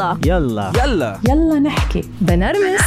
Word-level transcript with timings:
يلا. 0.00 0.16
يلا. 0.26 0.72
يلا. 0.84 1.18
يلا 1.28 1.58
نحكي. 1.58 2.02
بنرمس. 2.20 2.80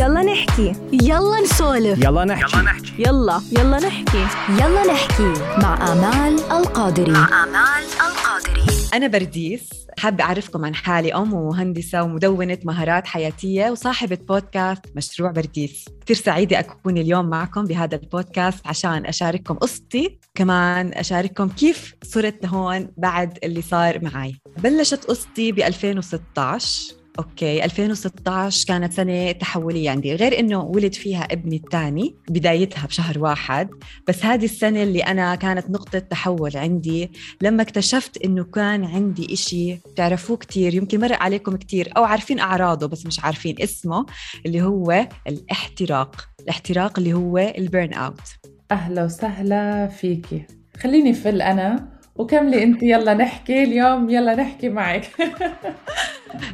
يلا 0.00 0.22
نحكي. 0.22 0.72
يلا 0.92 1.40
نسولف. 1.44 1.98
يلا 2.04 2.24
نحكي. 2.24 2.58
يلا 2.98 3.40
يلا. 3.52 3.78
نحكي. 3.78 4.26
يلا 4.50 4.86
نحكي 4.92 5.32
مع 5.62 5.92
آمال 5.92 6.40
القادري. 6.52 7.12
آمال 7.12 7.84
القادري. 8.06 8.66
أنا 8.94 9.06
برديس. 9.06 9.85
حابة 9.98 10.24
أعرفكم 10.24 10.64
عن 10.64 10.74
حالي. 10.74 11.14
أم 11.14 11.34
ومهندسة 11.34 12.02
ومدونة 12.02 12.58
مهارات 12.64 13.06
حياتية 13.06 13.70
وصاحبة 13.70 14.18
بودكاست 14.28 14.82
مشروع 14.96 15.30
برديس 15.30 15.84
كثير 16.04 16.16
سعيدة 16.16 16.58
أكون 16.58 16.98
اليوم 16.98 17.26
معكم 17.30 17.64
بهذا 17.64 17.96
البودكاست 17.96 18.66
عشان 18.66 19.06
أشارككم 19.06 19.54
قصتي. 19.54 20.18
كمان 20.34 20.92
أشارككم 20.94 21.48
كيف 21.48 21.94
صرت 22.02 22.46
هون 22.46 22.88
بعد 22.96 23.38
اللي 23.44 23.62
صار 23.62 24.04
معي. 24.04 24.36
بلشت 24.58 25.04
قصتي 25.04 25.52
ب 25.52 25.58
2016 25.58 26.94
okay 27.18 27.64
2016 27.64 28.66
كانت 28.68 28.92
سنة 28.92 29.32
تحولية 29.32 29.90
عندي 29.90 30.14
غير 30.14 30.38
إنه 30.38 30.60
ولد 30.60 30.94
فيها 30.94 31.22
ابني 31.22 31.56
الثاني 31.56 32.14
بدايتها 32.30 32.86
بشهر 32.86 33.18
واحد 33.18 33.68
بس 34.08 34.24
هذه 34.24 34.44
السنة 34.44 34.82
اللي 34.82 35.00
أنا 35.00 35.34
كانت 35.34 35.70
نقطة 35.70 35.98
تحول 35.98 36.56
عندي 36.56 37.10
لما 37.42 37.62
اكتشفت 37.62 38.24
إنه 38.24 38.44
كان 38.44 38.84
عندي 38.84 39.32
إشي 39.32 39.76
تعرفوه 39.96 40.36
كتير 40.36 40.74
يمكن 40.74 41.00
مرق 41.00 41.22
عليكم 41.22 41.56
كتير 41.56 41.92
أو 41.96 42.04
عارفين 42.04 42.40
أعراضه 42.40 42.86
بس 42.86 43.06
مش 43.06 43.20
عارفين 43.20 43.56
اسمه 43.62 44.06
اللي 44.46 44.62
هو 44.62 45.08
الاحتراق 45.26 46.28
الاحتراق 46.40 46.98
اللي 46.98 47.12
هو 47.12 47.38
ال 47.38 47.49
burn 47.49 47.92
out 47.92 48.20
أهلا 48.70 49.04
وسهلا 49.04 49.86
فيكي. 49.86 50.46
خليني 50.80 51.14
فل 51.14 51.42
أنا 51.42 51.95
وكملي 52.18 52.62
أنت 52.62 52.82
يلا 52.82 53.14
نحكي 53.14 53.62
اليوم 53.62 54.10
يلا 54.10 54.34
نحكي 54.34 54.68
معك. 54.68 55.06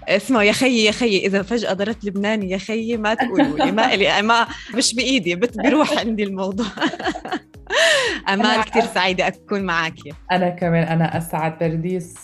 اسمه 0.09 0.43
يا 0.43 0.53
خيي 0.53 0.85
يا 0.85 0.93
خيي 0.93 1.27
إذا 1.27 1.43
فجأة 1.43 1.73
ضربت 1.73 2.05
لبناني 2.05 2.51
يا 2.51 2.59
خيي 2.59 2.97
ما 2.97 3.15
تقولوا 3.15 3.59
لي 3.59 3.73
ما 3.73 3.97
لي 3.97 4.23
ما 4.23 4.47
مش 4.75 4.95
بإيدي 4.95 5.35
بيتروح 5.35 5.93
عندي 6.01 6.23
الموضوع. 6.25 6.67
أمال 8.29 8.65
كثير 8.65 8.83
سعيدة 8.83 9.27
أكون 9.27 9.63
معك 9.63 9.95
أنا 10.33 10.49
كمان 10.51 10.83
أنا 10.83 11.19
أسعد 11.19 11.59
برديس. 11.59 12.15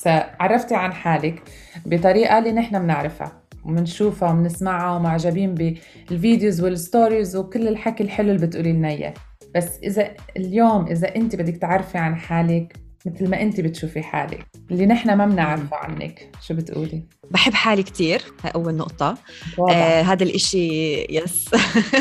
عرفتي 0.40 0.74
عن 0.74 0.92
حالك 0.92 1.42
بطريقة 1.86 2.38
اللي 2.38 2.52
نحن 2.52 2.78
بنعرفها 2.78 3.42
وبنشوفها 3.64 4.30
وبنسمعها 4.30 4.96
ومعجبين 4.96 5.54
بال 5.54 5.81
videos 5.81 6.60
وال 6.60 6.77
stories 6.77 7.36
وكل 7.36 7.68
الحكي 7.68 8.02
الحلو 8.02 8.30
اللي 8.32 8.46
بتقولي 8.46 8.72
لنا 8.72 8.88
إياه. 8.88 9.14
بس 9.54 9.78
إذا 9.82 10.10
اليوم 10.36 10.86
إذا 10.86 11.16
أنت 11.16 11.36
بدك 11.36 11.56
تعرفي 11.56 11.98
عن 11.98 12.16
حالك 12.16 12.87
مثل 13.06 13.30
ما 13.30 13.42
انت 13.42 13.60
بتشوفي 13.60 14.02
حالك 14.02 14.46
اللي 14.70 14.86
نحن 14.86 15.14
ما 15.16 15.26
بنعرفه 15.26 15.76
عنك. 15.76 16.30
شو 16.46 16.54
بتقولي؟ 16.54 17.02
بحب 17.30 17.54
حالي 17.54 17.82
كثير 17.82 18.22
هاي 18.44 18.50
أول 18.54 18.74
نقطة. 18.74 19.18
واضح. 19.58 19.76
آه 19.76 20.02
هذا 20.02 20.24
الإشي 20.24 20.94
يس 21.10 21.48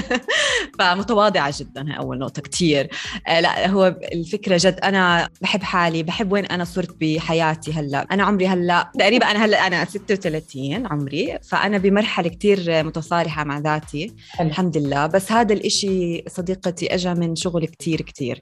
فمتواضعة 0.79 1.53
جدا 1.59 1.91
هاي 1.91 1.97
أول 1.97 2.19
نقطة 2.19 2.41
كتير. 2.41 2.89
آه 3.27 3.39
لا 3.39 3.69
هو 3.69 3.95
الفكرة 4.13 4.57
جد 4.61 4.79
أنا 4.83 5.29
بحب 5.41 5.63
حالي 5.63 6.03
بحب 6.03 6.31
وين 6.31 6.45
أنا 6.45 6.63
صرت 6.63 6.95
بحياتي 7.01 7.73
هلأ. 7.73 8.07
أنا 8.11 8.23
عمري 8.23 8.47
هلأ 8.47 8.91
تقريبا 8.99 9.31
أنا 9.31 9.45
هلأ 9.45 9.67
أنا 9.67 9.85
36 9.85 10.87
عمري. 10.87 11.39
فأنا 11.49 11.77
بمرحلة 11.77 12.29
كتير 12.29 12.83
متصالحة 12.83 13.43
مع 13.43 13.59
ذاتي 13.59 14.15
حلو. 14.29 14.47
الحمد 14.47 14.77
لله. 14.77 15.07
بس 15.07 15.31
هذا 15.31 15.53
الإشي 15.53 16.23
صديقتي 16.27 16.95
أجا 16.95 17.13
من 17.13 17.35
شغل 17.35 17.65
كتير 17.65 18.01
كتير. 18.01 18.41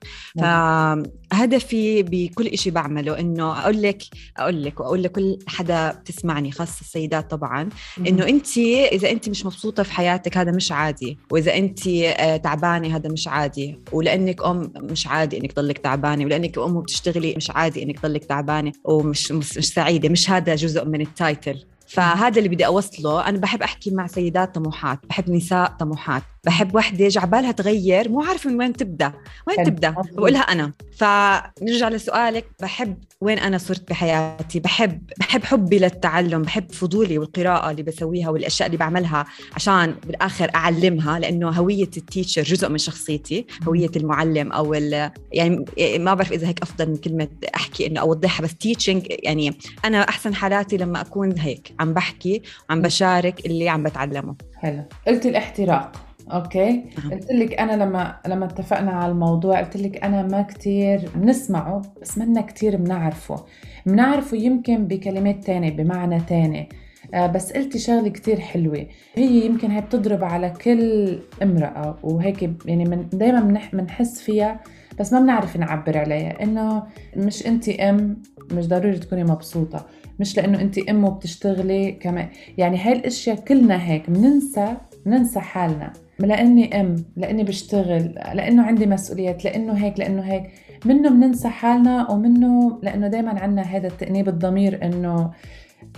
فهدفي 1.35 2.03
بكل 2.03 2.47
إشي 2.47 2.71
بعمله 2.71 3.19
إنه 3.19 3.59
أقول 3.59 3.81
لك 3.81 4.03
أقول 4.37 4.63
لك 4.63 4.79
وأقول 4.79 5.03
لكل 5.03 5.39
حدا 5.47 5.91
بتسمعني 5.91 6.51
خاصة 6.51 6.81
السيدات 6.81 7.31
طبعا 7.31 7.69
إنه 8.07 8.27
أنت 8.27 8.57
إذا 8.91 9.11
أنت 9.11 9.29
مش 9.29 9.45
مبسوطة 9.45 9.83
في 9.83 9.93
حياتك 9.93 10.37
هذا 10.37 10.51
مش 10.51 10.71
عادي. 10.71 11.17
وإذا 11.31 11.55
أنت 11.57 11.87
آه، 11.87 12.37
تعبانة 12.37 12.95
هذا 12.95 13.09
مش 13.09 13.27
عادي. 13.27 13.79
ولأنك 13.91 14.43
أم 14.45 14.71
مش 14.75 15.07
عادي 15.07 15.37
إنك 15.37 15.51
تضلك 15.51 15.77
تعبانة 15.77 16.25
ولأنك 16.25 16.57
أم 16.57 16.75
وبتشتغلي 16.75 17.33
مش 17.37 17.51
عادي 17.51 17.83
إنك 17.83 17.99
تضلك 17.99 18.25
تعبانة 18.25 18.71
ومش 18.83 19.31
مش, 19.31 19.57
مش 19.57 19.67
سعيدة. 19.73 20.09
مش 20.09 20.29
هذا 20.29 20.55
جزء 20.55 20.85
من 20.85 21.01
التايتل. 21.01 21.65
فهذا 21.87 22.37
اللي 22.37 22.49
بدي 22.49 22.65
أوصله. 22.65 23.29
أنا 23.29 23.37
بحب 23.37 23.61
أحكي 23.63 23.91
مع 23.91 24.07
سيدات 24.07 24.55
طموحات 24.55 24.99
بحب 25.09 25.29
نساء 25.29 25.75
طموحات. 25.79 26.23
بحب 26.45 26.75
وحدة 26.75 27.07
جعبالها 27.07 27.51
تغير 27.51 28.09
مو 28.09 28.21
عارفة 28.23 28.49
من 28.49 28.59
وين 28.59 28.73
تبدأ. 28.73 29.13
وين. 29.47 29.65
تبدأ. 29.65 29.89
بقولها 29.89 30.41
أنا. 30.41 30.71
فنرجع 30.97 31.89
لسؤالك. 31.89 32.45
بحب 32.61 32.97
وين 33.25 33.39
أنا 33.39 33.57
صرت 33.57 33.89
بحياتي؟ 33.89 34.59
بحب 34.59 35.01
بحب 35.19 35.43
حبي 35.43 35.79
للتعلم 35.79 36.41
بحب 36.41 36.71
فضولي 36.71 37.17
والقراءة 37.17 37.71
اللي 37.71 37.83
بسويها 37.83 38.29
والأشياء 38.29 38.67
اللي 38.67 38.77
بعملها 38.77 39.25
عشان 39.55 39.95
بالآخر 40.07 40.51
أعلمها 40.55 41.19
لأنه 41.19 41.49
هوية 41.49 41.83
ال 41.97 42.03
teacher 42.03 42.41
جزء 42.41 42.69
من 42.69 42.77
شخصيتي 42.77 43.45
هوية 43.67 43.91
المعلم 43.95 44.51
أو 44.51 44.73
ال- 44.73 45.11
يعني 45.31 45.65
ما 45.99 46.13
بعرف 46.13 46.31
إذا 46.31 46.47
هيك 46.47 46.61
أفضل 46.61 46.89
من 46.89 46.97
كلمة 46.97 47.27
أحكي 47.55 47.87
إنه 47.87 47.99
أوضحها 48.01 48.43
بس 48.43 48.55
teaching 48.55 49.05
يعني 49.09 49.57
أنا 49.85 50.01
أحسن 50.09 50.35
حالاتي 50.35 50.77
لما 50.77 51.01
أكون 51.01 51.39
هيك 51.39 51.73
عم 51.79 51.93
بحكي 51.93 52.41
عم 52.69 52.81
بشارك 52.81 53.45
اللي 53.45 53.69
عم 53.69 53.83
بتعلمه. 53.83 54.35
حلو. 54.55 54.83
قلتي 55.07 55.29
الإحتراق. 55.29 55.91
أوكي. 56.31 56.71
نعم. 56.99 57.11
قلت 57.11 57.31
لك 57.31 57.53
أنا 57.59 57.83
لما 57.83 58.15
لما 58.27 58.45
اتفقنا 58.45 58.91
على 58.91 59.11
الموضوع 59.11 59.59
قلت 59.61 59.77
لك 59.77 60.03
أنا 60.03 60.23
ما 60.23 60.41
كتير 60.41 61.09
بنسمعه 61.15 61.81
بس 62.01 62.17
منا 62.17 62.41
كتير 62.41 62.75
بنعرفه. 62.77 63.45
بنعرفه 63.85 64.37
يمكن 64.37 64.87
بكلمات 64.87 65.43
تانية 65.43 65.71
بمعنى 65.71 66.19
تاني 66.21 66.69
آه، 67.13 67.27
بس 67.27 67.53
قلتي 67.53 67.79
شغلة 67.79 68.09
كتير 68.09 68.39
حلوة. 68.39 68.85
هي 69.15 69.45
يمكن 69.45 69.71
هي 69.71 69.81
بتضرب 69.81 70.23
على 70.23 70.49
كل 70.49 71.19
امرأة 71.43 71.97
وهيك 72.03 72.49
يعني 72.65 72.85
من 72.85 73.09
دائما 73.13 73.39
بنح- 73.39 73.75
بنحس 73.75 74.21
فيها 74.21 74.59
بس 74.99 75.13
ما 75.13 75.19
بنعرف 75.19 75.57
نعبر 75.57 75.97
عليها. 75.97 76.43
إنه 76.43 76.83
مش 77.17 77.47
انت 77.47 77.69
أم 77.69 78.21
مش 78.51 78.67
ضروري 78.67 78.97
تكوني 78.99 79.23
مبسوطة. 79.23 79.85
مش 80.19 80.37
لأنه 80.37 80.61
انت 80.61 80.77
أم 80.77 81.03
وبتشتغلي 81.03 81.91
كمان 81.91 82.27
يعني 82.57 82.77
هاي 82.77 82.93
الأشياء 82.93 83.35
كلنا 83.35 83.83
هيك 83.89 84.09
بننسى 84.09 84.77
بننسى 85.05 85.39
حالنا. 85.39 85.93
لأني 86.19 86.81
أم 86.81 86.95
لأني 87.17 87.43
بشتغل 87.43 88.03
لأنه 88.33 88.63
عندي 88.63 88.85
مسؤوليات 88.85 89.45
لأنه 89.45 89.73
هيك 89.73 89.99
لأنه 89.99 90.21
هيك. 90.21 90.51
منه 90.85 91.09
بننسى 91.09 91.49
حالنا 91.49 92.11
ومنه 92.11 92.79
لأنه 92.83 93.07
دائما 93.07 93.39
عندنا 93.39 93.61
هذا 93.61 93.87
التأنيب 93.87 94.29
الضمير 94.29 94.85
إنه 94.85 95.31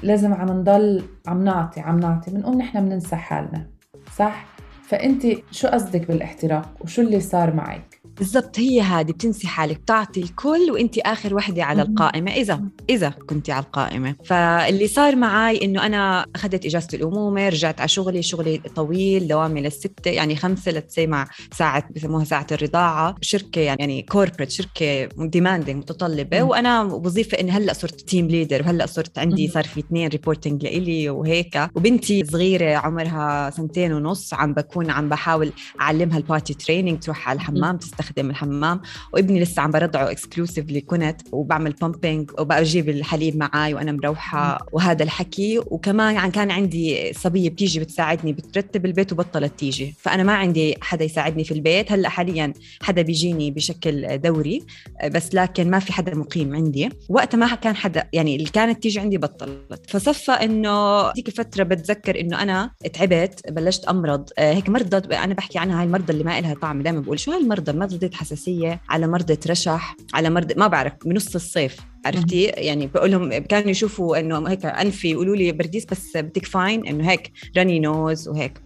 لازم 0.04 0.34
عم 0.34 0.50
نضل 0.50 1.04
عم 1.28 1.44
نعطي 1.44 1.82
عم 1.82 2.00
نعطي. 2.00 2.32
بنقوم 2.32 2.58
نحن 2.58 2.86
بننسى 2.86 3.16
حالنا 3.16 3.68
صح؟ 4.16 4.46
فانت 4.84 5.24
شو 5.52 5.68
قصدك 5.68 6.08
بالاحتراق؟ 6.08 6.76
وشو 6.82 7.02
اللي 7.02 7.20
صار 7.20 7.54
معك؟ 7.54 7.97
بالضبط 8.20 8.60
هي 8.60 8.82
هذه 8.82 9.12
بتنسي 9.12 9.48
حالك 9.48 9.82
تعطي 9.88 10.20
الكل 10.20 10.72
وإنت 10.72 10.98
آخر 10.98 11.36
وحدة 11.36 11.64
على. 11.64 11.82
القائمة 11.82 12.32
إذا 12.32 12.62
إذا 12.90 13.10
كنتي 13.10 13.52
على 13.52 13.66
القائمة 13.66 14.16
فاللي 14.26 14.88
صار 14.88 15.16
معي 15.16 15.66
إنه 15.66 15.86
أنا 15.86 16.26
أخذت 16.36 16.66
إجازة 16.66 16.88
الأمومة 16.94 17.50
رجعت 17.50 17.80
على 17.80 17.88
شغلي 17.88 18.22
شغلي 18.22 18.62
طويل 18.76 19.28
دوامي 19.28 19.62
للستة 19.62 20.12
يعني 20.12 20.36
خمسة 20.36 20.72
let's 20.72 20.94
say 20.94 21.08
مع 21.08 21.28
ساعة 21.54 21.90
بسموها 21.96 22.26
ساعة 22.26 22.48
الرضاعة 22.52 23.16
شركة 23.22 23.62
يعني 23.62 23.78
يعني 23.80 24.02
corporate 24.02 24.52
شركة 24.52 25.06
demanding 25.06 25.76
متطلبة 25.76 26.44
مم. 26.44 26.50
وأنا 26.50 26.82
وظيفة 26.84 27.40
إني 27.40 27.52
هلأ 27.52 27.74
صرت 27.74 28.02
team 28.02 28.28
leader 28.28 28.62
وهلأ 28.62 28.86
صرت 28.86 29.20
عندي. 29.20 29.48
صار 29.48 29.64
في 29.64 29.80
اثنين 29.80 30.08
reporting 30.08 30.64
لإلي 30.64 31.10
وهيك 31.10 31.70
وبنتي 31.76 32.26
صغيرة 32.26 32.76
عمرها 32.76 33.50
سنتين 33.50 33.94
ونص 33.94 34.34
عم 34.34 34.54
بكون 34.54 34.90
عم 34.90 35.10
بحاول 35.10 35.52
أعلمها 35.82 36.18
ال 36.18 36.24
potty 36.24 36.54
training 36.54 37.00
تروح 37.00 37.30
على 37.30 37.36
الحمام 37.36 37.78
تستخدم 37.78 38.07
الحمام. 38.18 38.82
وابني 39.14 39.40
لسه 39.40 39.62
عم 39.62 39.72
برضعه 39.72 40.12
exclusively 40.12 40.82
كنت 40.82 41.22
وبعمل 41.32 41.72
pumping 41.72 42.32
وبجيب 42.40 42.90
الحليب 42.90 43.38
معي 43.38 43.74
وأنا 43.74 43.92
مروحة. 43.92 44.66
وهذا 44.72 45.04
الحكي. 45.04 45.60
وكمان 45.60 46.18
عن 46.18 46.32
كان 46.32 46.52
عندي 46.52 47.14
صبية 47.14 47.50
بتيجي 47.50 47.80
بتساعدني 47.80 48.34
بترتب 48.34 48.86
البيت 48.86 49.12
وبطلت 49.12 49.60
تيجي. 49.60 49.96
فأنا 50.00 50.24
ما 50.24 50.34
عندي 50.34 50.76
حدا 50.82 51.06
يساعدني 51.06 51.44
في 51.44 51.54
البيت. 51.54 51.92
هلأ 51.92 52.10
حاليا 52.10 52.54
حدا 52.82 53.02
بيجيني 53.02 53.52
بشكل 53.52 54.18
دوري. 54.18 54.64
بس 55.06 55.36
لكن 55.36 55.70
ما 55.70 55.80
في 55.80 55.94
حدا 55.94 56.16
مقيم 56.16 56.56
عندي. 56.56 56.90
وقتها 57.10 57.38
ما 57.38 57.56
كان 57.56 57.76
حدا 57.76 58.08
يعني 58.14 58.36
اللي 58.36 58.50
كانت 58.50 58.84
تيجي 58.84 59.00
عندي 59.00 59.18
بطلت. 59.18 59.90
فصفى 59.90 60.32
إنه 60.32 61.12
ديك 61.14 61.28
الفترة 61.28 61.64
بتذكر 61.64 62.20
إنه 62.20 62.42
أنا 62.42 62.72
تعبت 62.94 63.52
بلشت 63.52 63.86
أمرض. 63.86 64.30
هيك 64.40 64.70
مرضى 64.70 65.16
أنا 65.16 65.34
بحكي 65.34 65.60
عنها 65.60 65.80
هاي 65.80 65.86
المرضى 65.86 66.14
اللي 66.14 66.24
ما 66.24 66.42
لها 66.42 66.54
طعم. 66.54 66.82
دائما 66.82 67.00
بقول 67.00 67.20
شو 67.20 67.32
هالمرضى؟ 67.32 67.72
مرضى 67.98 68.16
حساسية 68.16 68.82
على 68.90 69.08
مرضى 69.08 69.38
رشح 69.50 69.96
على 70.14 70.30
مرضى 70.30 70.54
ما 70.58 70.68
بعرف 70.68 70.94
بنص 71.06 71.36
الصيف 71.36 71.78
عرفتي؟ 72.06 72.44
يعني 72.44 72.88
بقول 72.88 73.12
لهم 73.12 73.38
كانوا 73.38 73.70
يشوفوا 73.70 74.20
إنه 74.20 74.50
هيك 74.50 74.66
أنفي 74.66 75.12
يقولوا 75.12 75.36
لي 75.36 75.52
برديس 75.52 75.86
بس 75.86 76.18
بدك 76.18 76.46
fine 76.46 76.88
إنه 76.88 77.12
هيك 77.12 77.32
runny 77.58 77.80
nose 77.80 78.28
وهيك. 78.28 78.62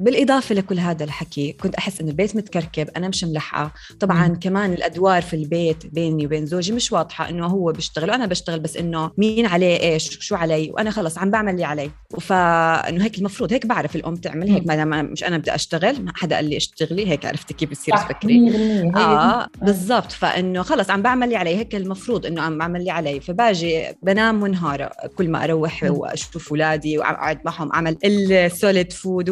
مم. 0.00 0.04
بالإضافة 0.04 0.54
لكل 0.54 0.78
هذا 0.78 1.04
الحكي 1.04 1.52
كنت 1.52 1.74
أحس 1.74 2.00
إنه 2.00 2.10
البيت 2.10 2.36
متكركب 2.36 2.88
أنا 2.96 3.08
مش 3.08 3.24
ملحقه 3.24 3.72
طبعا 4.00 4.28
مم. 4.28 4.34
كمان 4.34 4.72
الأدوار 4.72 5.22
في 5.22 5.36
البيت 5.36 5.86
بيني 5.86 6.26
وبين 6.26 6.46
زوجي 6.46 6.72
مش 6.72 6.92
واضحة 6.92 7.28
إنه 7.28 7.46
هو 7.46 7.72
بيشتغل 7.72 8.10
وأنا 8.10 8.26
بشتغل 8.26 8.60
بس 8.60 8.76
إنه 8.76 9.10
مين 9.18 9.46
عليه 9.46 9.80
إيش 9.80 10.18
شو 10.20 10.34
علي؟ 10.34 10.70
وأنا 10.72 10.90
خلص 10.90 11.18
عم 11.18 11.30
بعمل 11.30 11.52
اللي 11.52 11.64
علي. 11.64 11.90
فانه 12.20 13.04
هيك 13.04 13.18
المفروض 13.18 13.52
هيك 13.52 13.66
بعرف 13.66 13.96
الأم 13.96 14.16
تعمل 14.16 14.48
هيك 14.50 14.66
ما 14.66 14.76
دام 14.76 14.88
مش 14.88 15.24
أنا 15.24 15.38
بدي 15.38 15.54
أشتغل 15.54 16.02
ما 16.02 16.12
حدا 16.14 16.36
قال 16.36 16.44
لي 16.44 16.56
أشتغلي 16.56 17.08
هيك 17.08 17.26
عرفت 17.26 17.52
كيف 17.52 17.70
بتصير 17.70 17.96
تفكري 17.96 18.50
100% 18.50 18.54
هي 18.98 19.04
آه 19.04 19.48
بالضبط. 19.62 20.12
فإنه 20.12 20.62
خلص 20.62 20.90
عم 20.90 21.02
بعمل 21.02 21.24
اللي 21.24 21.36
علي 21.36 21.56
هيك 21.56 21.74
المفروض 21.74 22.26
إنه 22.26 22.42
عم 22.42 22.58
بعمل 22.58 22.80
اللي 22.80 22.90
علي. 22.90 23.20
فباجي 23.20 23.84
بنام 24.02 24.40
منهارة 24.40 24.90
كل 25.16 25.28
ما 25.28 25.44
أروح 25.44 25.82
مم. 25.84 25.90
وأشوف 25.90 26.50
اولادي 26.50 26.98
وأقعد 26.98 27.38
معهم 27.44 27.72
أعمل 27.72 27.96
ال 28.04 28.19
solid 28.19 28.92
food 28.92 29.30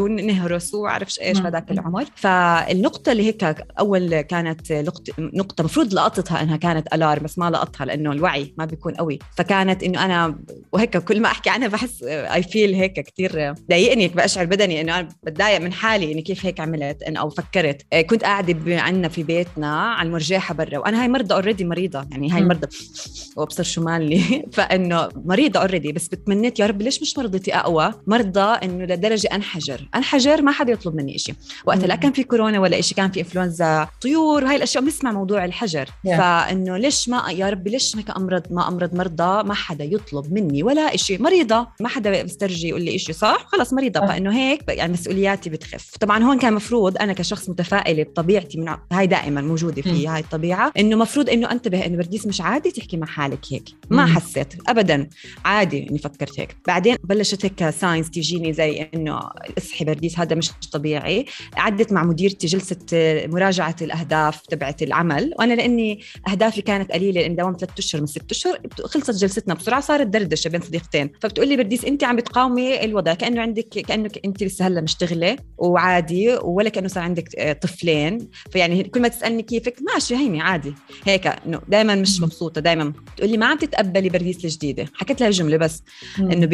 ونهرس 0.52 0.74
وعرفش 0.74 1.20
إيش 1.20 1.38
مم. 1.38 1.46
هذاك 1.46 1.70
العمر. 1.70 2.04
فالنقطة 2.14 3.12
اللي 3.12 3.22
هيك 3.26 3.44
أول 3.78 4.20
كانت 4.20 4.72
نقطة 4.72 5.12
نقطة 5.18 5.64
مفروض 5.64 5.94
لقطتها 5.94 6.42
إنها 6.42 6.56
كانت 6.56 6.94
alarm 6.94 7.22
بس 7.22 7.38
ما 7.38 7.50
لقطها 7.50 7.84
لأنه 7.84 8.12
الوعي 8.12 8.54
ما 8.58 8.64
بيكون 8.64 8.94
قوي. 8.94 9.18
فكانت 9.36 9.82
إنه 9.82 10.04
أنا 10.04 10.38
وهيك 10.72 10.96
كل 10.96 11.20
ما 11.20 11.28
أحكي 11.28 11.50
عنها 11.50 11.68
بحس 11.68 12.02
I 12.02 12.42
feel 12.42 12.74
هيك 12.74 12.92
كثير 12.92 13.54
ضايقني 13.70 14.08
بشعر 14.08 14.44
بدني 14.44 14.80
إنه 14.80 15.00
أنا 15.00 15.08
بتضايق 15.22 15.60
من 15.60 15.72
حالي 15.72 16.12
إني 16.12 16.22
كيف 16.22 16.46
هيك 16.46 16.60
عملت 16.60 17.02
you 17.02 17.16
know 17.16 17.30
فكرت. 17.30 17.82
آه، 17.92 18.00
كنت 18.02 18.24
قاعدة 18.24 18.80
عندنا 18.80 19.08
في 19.08 19.22
بيتنا 19.22 19.80
على 19.82 20.06
المرجاحه 20.06 20.54
برا 20.54 20.78
وأنا 20.78 21.02
هاي 21.02 21.08
مرضى 21.08 21.34
already 21.34 21.64
مريضة 21.64 22.06
يعني 22.10 22.30
هاي. 22.30 22.42
مرضى. 22.42 22.66
وأبصر 23.36 23.62
شو 23.62 23.82
مالي. 23.82 24.22
فإنه 24.56 25.08
مريضة 25.24 25.60
already 25.60 25.92
بس 25.92 26.08
بتمنيت 26.08 26.60
يا 26.60 26.66
رب 26.66 26.82
ليش 26.82 27.02
مش 27.02 27.18
مرضتي 27.18 27.54
أقوى؟ 27.54 27.92
مرضى 28.06 28.40
إنه 28.40 28.84
لدرجة 28.84 29.28
أنحجر. 29.34 29.88
أنحجر 29.94 30.41
ما 30.42 30.52
حدا 30.52 30.72
يطلب 30.72 30.94
مني 30.94 31.18
شيء 31.18 31.34
وقتها 31.66 31.86
لا. 31.86 31.94
كان 31.96 32.12
في 32.12 32.24
كورونا 32.24 32.60
ولا 32.60 32.80
شيء 32.80 32.96
كان 32.96 33.10
في 33.10 33.20
إنفلونزا 33.20 33.88
طيور 34.02 34.44
وهي 34.44 34.56
الأشياء 34.56 34.84
بنسمع 34.84 35.12
موضوع 35.12 35.44
الحجر 35.44 35.88
Yeah. 36.06 36.16
فإنه 36.18 36.76
ليش 36.76 37.08
ما 37.08 37.24
يا 37.30 37.50
رب 37.50 37.68
ليش 37.68 37.96
هيك 37.96 38.10
امرض 38.10 38.42
ما 38.50 38.68
أمرض 38.68 38.94
مرضى 38.94 39.48
ما 39.48 39.54
حدا 39.54 39.84
يطلب 39.84 40.32
مني 40.32 40.62
ولا 40.62 40.96
شيء 40.96 41.22
مريضة 41.22 41.66
ما 41.80 41.88
حدا 41.88 42.22
بيسترجي 42.22 42.68
يقول 42.68 42.82
لي 42.82 42.98
شيء 42.98 43.14
صح 43.14 43.46
خلص 43.48 43.72
مريضة 43.72 44.00
صح. 44.00 44.06
فإنه 44.06 44.36
هيك 44.36 44.62
يعني 44.68 44.92
مسؤولياتي 44.92 45.50
بتخف 45.50 45.90
طبعا 46.00 46.22
هون 46.24 46.38
كان 46.38 46.52
مفروض 46.54 46.98
أنا 46.98 47.12
كشخص 47.12 47.48
متفائلة 47.48 48.02
بطبيعتي 48.02 48.58
من 48.58 48.76
هاي 48.92 49.06
دائما 49.06 49.40
موجودة 49.40 49.82
في. 49.82 50.08
هاي 50.08 50.20
الطبيعة 50.20 50.72
إنه 50.78 50.96
مفروض 50.96 51.30
إنه 51.30 51.50
أنتبه 51.52 51.86
إنه 51.86 51.96
برديس 51.96 52.26
مش 52.26 52.40
عادي 52.40 52.70
تحكي 52.70 52.96
مع 52.96 53.06
حالك 53.06 53.40
هيك 53.52 53.64
ما 53.90 54.06
مم. 54.06 54.14
حسيت 54.14 54.54
ابدا 54.68 55.08
عادي 55.44 55.88
إني 55.90 55.98
فكرت 55.98 56.40
هيك 56.40 56.56
بعدين 56.66 56.96
بلشت 57.04 57.44
هيك 57.44 57.70
signs 57.70 58.10
تيجيني 58.10 58.52
زي 58.52 58.88
إنه 58.94 59.20
اصحي 59.58 59.84
برديس 59.84 60.18
هذا 60.18 60.31
مش 60.34 60.50
طبيعي. 60.72 61.26
قعدت 61.56 61.92
مع 61.92 62.04
مديرتي 62.04 62.46
جلسة 62.46 62.76
مراجعة 63.26 63.76
الأهداف 63.82 64.40
تبعت 64.46 64.82
العمل. 64.82 65.34
وأنا 65.38 65.54
لأني 65.54 66.00
أهدافي 66.28 66.62
كانت 66.62 66.92
قليلة 66.92 67.20
لأن 67.20 67.36
داومت 67.36 67.60
ثلاث 67.60 67.78
أشهر 67.78 68.00
من 68.00 68.06
ست 68.06 68.30
أشهر 68.30 68.58
خلصت 68.84 69.10
جلستنا 69.10 69.54
بسرعة 69.54 69.80
صارت 69.80 70.06
دردشة 70.06 70.48
بين 70.48 70.60
صديقتين. 70.60 71.10
فبتقول 71.20 71.48
لي 71.48 71.56
برديس 71.56 71.84
أنت 71.84 72.04
عم 72.04 72.16
بتقاومي 72.16 72.84
الوضع 72.84 73.14
كأنه 73.14 73.42
عندك 73.42 73.68
كأنك 73.68 74.20
أنت 74.24 74.42
لسه 74.42 74.66
هلأ 74.66 74.80
مشتغلة 74.80 75.36
وعادي 75.58 76.34
ولا 76.42 76.68
كأنه 76.68 76.88
صار 76.88 77.04
عندك 77.04 77.36
آه، 77.36 77.52
طفلين. 77.52 78.28
فيعني 78.52 78.82
كل 78.82 79.02
ما 79.02 79.08
تسألني 79.08 79.42
كيفك 79.42 79.76
ماشي 79.92 80.16
هيني 80.16 80.40
عادي. 80.40 80.74
هيك 81.04 81.26
إنه 81.26 81.60
دائما 81.68 81.94
مش. 81.94 82.22
مبسوطة 82.22 82.60
دائما 82.60 82.92
بتقول 83.14 83.30
لي 83.30 83.36
ما 83.36 83.46
عم 83.46 83.58
تتقبلي 83.58 84.08
برديس 84.08 84.44
الجديدة. 84.44 84.86
حكيت 84.94 85.20
لها 85.20 85.30
جملة 85.30 85.56
بس 85.56 85.82
إنه 86.18 86.46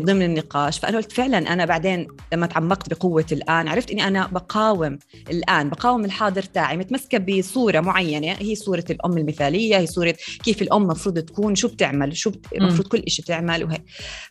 ضمن 0.00 0.22
النقاش. 0.22 0.78
فأنا 0.78 0.96
قلت 0.96 1.12
فعلا 1.12 1.52
أنا 1.52 1.64
بعدين 1.64 2.08
لما 2.32 2.46
تعمقت 2.46 2.90
بقوة 2.90 3.17
الآن. 3.32 3.68
عرفت 3.68 3.90
إني 3.90 4.08
أنا 4.08 4.26
بقاوم 4.26 4.98
الآن 5.30 5.68
بقاوم 5.70 6.04
الحاضر 6.04 6.42
تاعي 6.42 6.76
متمسكة 6.76 7.18
بصورة 7.18 7.80
معينة. 7.80 8.32
هي 8.32 8.54
صورة 8.54 8.84
الأم 8.90 9.18
المثالية 9.18 9.78
هي 9.78 9.86
صورة 9.86 10.14
كيف 10.44 10.62
الأم 10.62 10.82
المفروض 10.82 11.18
تكون 11.18 11.54
شو 11.54 11.68
بتعمل 11.68 12.16
شو. 12.16 12.32
المفروض 12.56 12.88
كل 12.88 13.02
شيء 13.06 13.24
تعمل 13.24 13.64
وهيك 13.64 13.84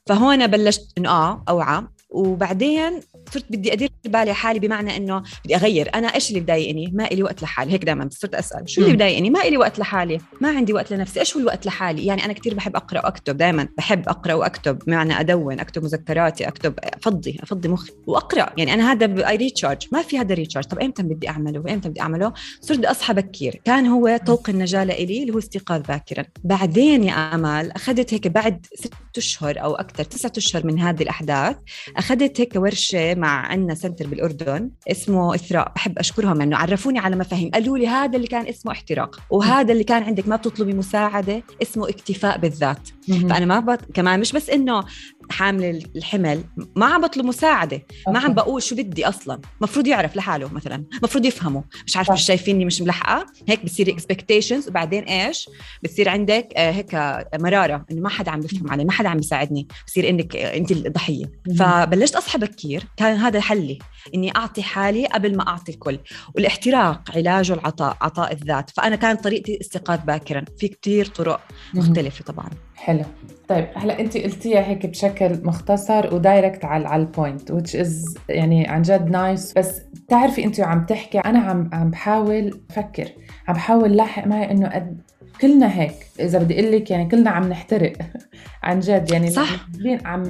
فهون 0.06 0.48
بلشت 0.48 0.92
إنه 0.98 1.10
آه 1.10 1.44
أوعى. 1.50 1.84
وبعدين 2.10 3.00
صرت 3.34 3.46
بدي 3.50 3.74
أدير 3.74 3.90
بالي 4.06 4.34
حالي 4.34 4.60
بمعنى 4.60 4.98
إنه 4.98 5.24
بدي 5.46 5.56
أغير. 5.56 5.96
أنا 5.96 6.08
إيش 6.08 6.30
اللي 6.30 6.40
بضايقني؟ 6.40 6.92
ما 6.94 7.06
إلي 7.06 7.24
وقت 7.24 7.44
لحالي. 7.44 7.74
هيك 7.74 7.86
دائما 7.86 8.10
صرت 8.12 8.36
أسأل. 8.36 8.70
شو 8.70 8.82
اللي. 8.82 8.94
بضايقني؟ 8.94 9.30
ما 9.30 9.42
إلي 9.42 9.58
وقت 9.58 9.80
لحالي. 9.80 10.20
ما 10.42 10.50
عندي 10.50 10.74
وقت 10.74 10.94
لنفسي. 10.94 11.20
إيش 11.20 11.36
هو 11.36 11.42
الوقت 11.42 11.66
لحالي؟ 11.66 12.06
يعني 12.06 12.26
أنا 12.26 12.34
كثير 12.34 12.54
بحب 12.54 12.76
أقرأ 12.76 13.06
وأكتب 13.06 13.38
دائما 13.38 13.68
بحب 13.78 14.10
أقرأ 14.10 14.34
وأكتب. 14.34 14.80
بمعنى 14.80 15.20
أدون 15.20 15.60
أكتب 15.60 15.84
مذكراتي 15.84 16.48
أكتب 16.48 16.74
أفضي 16.80 17.38
أفضي 17.44 17.70
مخي 17.70 17.92
وأقرأ. 18.08 18.54
يعني 18.58 18.74
أنا 18.74 18.92
هذا 18.92 19.30
اي 19.30 19.36
ريتشارج 19.36 19.88
ما 19.92 20.02
في 20.02 20.20
هذا 20.20 20.36
recharge 20.36 20.66
طب 20.66 20.80
إمتى 20.80 21.04
بدي 21.04 21.30
أعمله؟ 21.30 21.60
وامتى 21.60 21.90
بدي 21.90 22.02
أعمله؟ 22.02 22.34
صرت 22.62 22.78
بدي 22.78 22.88
أصحى 22.88 23.14
بكير. 23.14 23.62
كان 23.66 23.86
هو 23.86 24.20
طوق 24.26 24.50
النجاة 24.50 24.84
لإلي 24.84 25.22
اللي 25.22 25.34
هو 25.34 25.40
استيقاظ 25.40 25.82
باكرا. 25.82 26.26
بعدين 26.44 27.04
يا 27.04 27.14
أمال 27.14 27.72
أخذت 27.72 28.14
هيك 28.14 28.28
بعد 28.28 28.66
ست 28.76 28.94
أشهر 29.18 29.64
أو 29.64 29.76
أكثر 29.76 30.04
تسعة 30.04 30.32
أشهر 30.38 30.66
من 30.66 30.80
هذه 30.80 31.04
الأحداث 31.04 31.56
أخذت 31.98 32.42
هيك 32.42 32.54
ورشة 32.56 33.16
مع 33.16 33.48
عندنا 33.48 33.76
center 33.76 34.08
بالأردن 34.08 34.72
اسمه 34.92 35.36
إثراء 35.36 35.72
بحب 35.76 36.00
أشكرهم 36.00 36.42
انه 36.42 36.58
عرفوني 36.58 37.00
على 37.00 37.16
مفاهيم 37.16 37.50
قالوا 37.50 37.78
لي 37.78 37.88
هذا 37.88 38.16
اللي 38.16 38.28
كان 38.28 38.48
اسمه 38.48 38.72
احتراق 38.72 39.20
وهذا 39.30 39.74
اللي 39.74 39.84
كان 39.84 40.04
عندك 40.04 40.28
ما 40.28 40.36
بتطلبي 40.36 40.74
مساعدة 40.74 41.44
اسمه 41.62 41.90
اكتفاء 41.90 42.38
بالذات. 42.38 42.90
فأنا 43.08 43.46
ما 43.46 43.60
بط... 43.60 43.80
كمان 43.94 44.20
مش 44.20 44.32
بس 44.32 44.50
إنه 44.50 44.84
حامل 45.30 45.84
الحمل 45.96 46.44
ما 46.76 46.86
عم 46.86 47.02
بطلب 47.02 47.26
مساعدة 47.26 47.86
ما 48.08 48.20
عم. 48.20 48.34
بقول 48.34 48.64
شو 48.64 48.76
بدي 48.76 49.08
أصلا 49.08 49.40
مفروض 49.62 49.88
يعرف 49.88 50.16
لحاله 50.16 50.54
مثلا 50.54 50.84
مفروض 51.04 51.26
يفهمه 51.26 51.64
مش 51.86 51.98
عارف. 51.98 52.12
مش 52.12 52.22
شايفيني 52.26 52.66
مش 52.66 52.82
ملحقة 52.82 53.26
هيك 53.48 53.66
بصير 53.66 53.90
اكسبكتيشنز 53.90 54.68
وبعدين 54.68 55.04
إيش 55.04 55.50
بصير 55.84 56.10
عندك 56.10 56.48
آه، 56.58 56.72
هيك 56.72 56.94
مرارة 57.42 57.86
إنه 57.92 58.02
ما 58.02 58.10
حدا 58.10 58.32
عم 58.32 58.40
بيفهم 58.42 58.72
علي 58.72 58.86
ما 58.86 58.92
حدا 58.92 59.10
عم 59.10 59.18
بيساعدني 59.18 59.68
بصير 59.88 60.10
إنك 60.10 60.36
آه، 60.36 60.58
أنت 60.58 60.72
الضحية. 60.72 61.32
فبلشت 61.60 62.16
أصحى 62.16 62.38
بكير 62.40 62.84
كان 62.98 63.18
هذا 63.18 63.42
حلي 63.42 63.80
إني 64.16 64.36
أعطي 64.36 64.64
حالي 64.64 65.06
قبل 65.06 65.38
ما 65.38 65.48
أعطي 65.48 65.72
الكل 65.72 66.00
والاحتراق 66.36 67.02
علاجه 67.16 67.54
العطاء 67.54 67.98
عطاء 68.02 68.34
الذات 68.34 68.70
فأنا 68.70 68.96
كانت 68.96 69.24
طريقتي 69.24 69.58
استيقاظ 69.62 70.00
باكرا 70.06 70.46
في 70.60 70.68
كتير 70.68 71.06
طرق. 71.06 71.42
مختلفة 71.74 72.24
طبعا 72.24 72.50
حلو. 72.78 73.04
طيب 73.48 73.66
هلا 73.76 74.00
انت 74.00 74.18
قلتيها 74.18 74.68
هيك 74.68 74.86
بشكل 74.86 75.40
مختصر 75.44 76.16
و 76.16 76.23
direct 76.23 76.66
على 76.66 76.88
على 76.88 77.02
ال 77.02 77.10
point 77.10 77.52
which 77.52 77.80
is 77.86 78.20
يعني 78.30 78.68
عن 78.68 78.82
جد 78.82 79.10
nice 79.10 79.54
بس 79.54 79.80
بتعرفي 79.80 80.44
انت 80.44 80.60
وعم 80.60 80.86
تحكي 80.86 81.20
أنا 81.20 81.40
عم 81.40 81.70
عم 81.74 81.92
بحاول 81.92 82.60
أفكر 82.70 83.08
عم 83.48 83.56
بحاول 83.56 83.98
لاحق 83.98 84.28
معي 84.28 84.52
إنه 84.52 84.68
قد 84.70 85.02
كلنا 85.42 85.80
هيك 85.80 85.96
إذا 86.20 86.40
بدي 86.40 86.60
أقول 86.60 86.72
لك 86.72 86.92
يعني 86.92 87.10
كلنا 87.10 87.30
عم 87.30 87.50
نحترق 87.50 87.94
عن 88.64 88.80
جد. 88.80 89.12
يعني 89.12 89.30
صح. 89.30 89.68
عم 90.06 90.24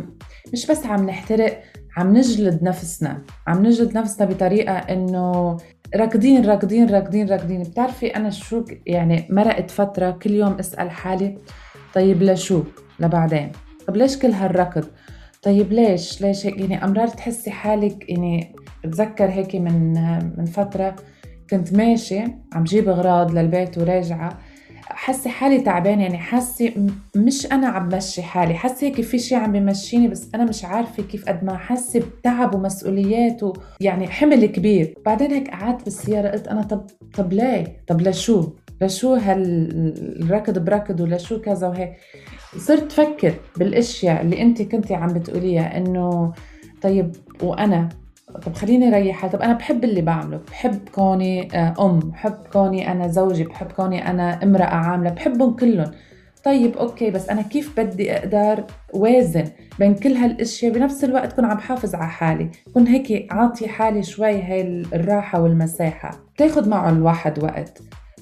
مش 0.54 0.68
بس 0.68 0.86
عم 0.86 1.10
نحترق 1.10 1.62
عم 1.98 2.18
نجلد 2.18 2.64
نفسنا 2.64 3.22
عم 3.48 3.66
نجلد 3.66 3.98
نفسنا 3.98 4.28
بطريقة 4.28 4.74
إنه 4.74 5.58
راكضين 5.96 6.46
راكضين 6.46 6.90
راكضين 6.90 7.30
راكضين. 7.30 7.64
بتعرفي 7.64 8.08
أنا 8.08 8.30
شو 8.30 8.66
يعني 8.86 9.28
مرقت 9.30 9.72
فترة 9.72 10.12
كل 10.12 10.32
يوم 10.32 10.54
أسأل 10.60 10.92
حالي 10.92 11.38
طيب 11.98 12.24
لشو 12.24 12.64
لبعدين 13.00 13.52
طب 13.88 13.98
ليش 13.98 14.18
كل 14.18 14.32
هالركض؟ 14.32 14.86
طيب 15.44 15.74
ليش؟ 15.74 16.22
ليش 16.22 16.46
هيك؟ 16.46 16.60
يعني 16.60 16.84
أمرار 16.84 17.08
تحسي 17.08 17.52
حالك 17.52 18.10
يعني 18.10 18.56
بتذكر 18.84 19.30
هيك 19.30 19.56
من 19.56 19.94
من 20.38 20.46
فترة 20.46 20.96
كنت 21.50 21.74
ماشي 21.74 22.20
عم 22.54 22.64
جيب 22.64 22.90
أغراض 22.90 23.32
للبيت 23.32 23.78
وراجعة 23.78 24.40
حاسه 24.82 25.30
حالي 25.30 25.62
تعبانه 25.62 26.02
يعني 26.02 26.18
حاسه 26.18 26.74
مش 27.16 27.52
أنا 27.52 27.68
عم 27.68 27.90
بمشي 27.90 28.22
حالي 28.22 28.54
حاسه 28.54 28.88
هيك 28.88 29.02
في 29.02 29.20
شيء 29.20 29.38
عم 29.38 29.52
بمشيني 29.52 30.08
بس 30.08 30.30
أنا 30.36 30.44
مش 30.44 30.66
عارفة 30.66 31.04
كيف 31.04 31.26
قد 31.30 31.44
ما 31.44 31.58
حاسه 31.58 32.00
بتعب 32.00 32.56
ومسؤوليات 32.56 33.42
ويعني 33.44 34.08
حمل 34.08 34.46
كبير. 34.46 34.94
بعدين 35.06 35.32
هيك 35.32 35.50
قعدت 35.50 35.84
بالسيارة 35.86 36.30
قلت 36.30 36.48
أنا 36.48 36.62
طب 36.62 36.88
طب 37.18 37.34
ليه؟ 37.34 37.84
طب 37.88 38.02
لشو 38.02 38.50
لشو 38.82 39.14
هالركض 39.14 40.60
بركض 40.66 41.00
ولشو 41.02 41.42
كذا 41.42 41.68
وهيك. 41.68 41.94
صرت 42.58 42.92
فكر 42.92 43.34
بالأشياء 43.58 44.22
اللي 44.22 44.42
أنت 44.42 44.62
كنتي 44.62 44.96
عم 44.96 45.08
بتقوليها 45.08 45.78
إنه 45.78 46.34
طيب 46.82 47.12
وأنا؟ 47.44 47.90
طب 48.46 48.54
خليني 48.54 48.90
ريح. 48.90 49.28
طب 49.28 49.42
أنا 49.42 49.54
بحب 49.54 49.84
اللي 49.84 50.02
بعمله. 50.02 50.40
بحب 50.48 50.90
كوني 50.96 51.56
آه، 51.58 51.74
أم. 51.80 52.00
بحب 52.00 52.38
كوني 52.54 52.92
أنا 52.92 53.08
زوجي. 53.08 53.44
بحب 53.44 53.72
كوني 53.72 54.10
أنا 54.10 54.44
امرأة 54.44 54.66
عاملة. 54.66 55.10
بحبهم 55.10 55.56
كلهم. 55.56 55.92
طيب 56.44 56.78
okay 56.78 57.12
بس 57.12 57.30
أنا 57.30 57.42
كيف 57.42 57.80
بدي 57.80 58.12
أقدر 58.18 58.64
وازن 58.94 59.44
بين 59.80 59.96
كل 59.96 60.14
هالأشياء؟ 60.14 60.74
بنفس 60.74 61.04
الوقت 61.04 61.34
كون 61.34 61.46
عم 61.46 61.58
بحافظ 61.58 61.96
على 61.96 62.10
حالي. 62.10 62.50
كون 62.74 62.88
هيك 62.88 63.28
عاطي 63.34 63.68
حالي 63.68 64.04
شوي 64.04 64.42
هاي 64.42 64.62
الراحة 64.94 65.42
والمساحة. 65.42 66.12
بتاخد 66.36 66.68
معه 66.68 66.90
الواحد 66.90 67.44
وقت. 67.44 67.82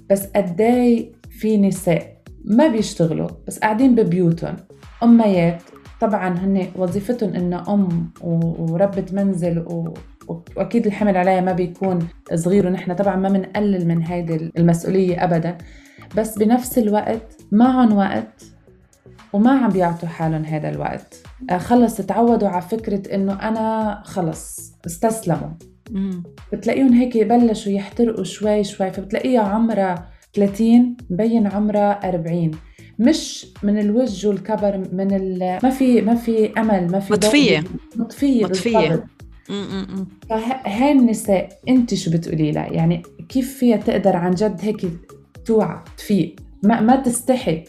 بس 0.10 0.26
قداي 0.36 1.12
في 1.30 1.58
نساء 1.58 2.16
ما 2.46 2.68
بيشتغلوا 2.68 3.30
بس 3.48 3.60
قاعدين 3.60 3.96
ببيوتهم. 3.96 4.56
أميات 5.04 5.62
طبعا 6.02 6.28
هن 6.38 6.68
وظيفتهم 6.76 7.34
إنها 7.34 7.74
أم 7.74 8.10
و- 8.22 8.72
وربة 8.74 9.06
منزل 9.14 9.60
و... 9.60 9.94
وأكيد 10.56 10.86
الحمل 10.86 11.18
عليها 11.18 11.42
ما 11.42 11.52
بيكون 11.52 12.08
صغير 12.34 12.68
ونحن 12.68 12.94
طبعا 12.96 13.16
ما 13.16 13.30
بنقلل 13.30 13.88
من 13.88 14.02
هيدي 14.04 14.52
المسؤولية 14.58 15.24
ابدا. 15.24 15.58
بس 16.18 16.38
بنفس 16.38 16.78
الوقت 16.78 17.38
معهم 17.52 17.98
وقت 17.98 18.44
وما 19.34 19.52
عم 19.52 19.70
بيعطوا 19.70 20.08
حالهم 20.08 20.46
هذا 20.46 20.70
الوقت. 20.70 21.16
آه، 21.50 21.58
خلص 21.58 21.98
تعودوا 21.98 22.48
على 22.48 22.62
فكرة 22.62 23.16
إنه 23.16 23.34
أنا 23.34 24.02
خلص 24.06 24.72
استسلموا. 24.86 25.50
بتلاقيهم 26.54 26.94
هيك 26.94 27.18
بلشوا 27.18 27.72
يحترقوا 27.72 28.24
شوي 28.24 28.64
شوي 28.64 28.92
فبتلاقيها 28.92 29.42
عمرها 29.42 30.10
30 30.34 30.98
مبين 31.10 31.48
عمرها 31.48 32.10
40 32.10 32.52
مش 33.00 33.48
من 33.64 33.80
الوجه 33.80 34.28
والكبر 34.28 34.78
من 34.94 35.14
ال... 35.14 35.60
ما 35.64 35.70
في 35.70 36.02
ما 36.02 36.16
في 36.16 36.52
أمل 36.58 36.92
ما 36.92 37.00
في 37.00 37.14
مطفية. 37.14 37.64
مطفية 37.96 38.46
مطفية. 38.46 39.06
فهاي 40.30 40.92
النساء 40.92 41.50
انت 41.70 41.94
شو 41.94 42.12
بتقولي 42.12 42.52
لها؟ 42.52 42.74
يعني 42.74 43.04
كيف 43.30 43.58
فيها 43.58 43.78
تقدر 43.78 44.16
عن 44.16 44.32
جد 44.32 44.60
هيك 44.62 44.88
توعى 45.46 45.80
تفيق؟ 45.98 46.36
ما 46.64 46.82
ما 46.82 46.96
تستحي. 46.96 47.64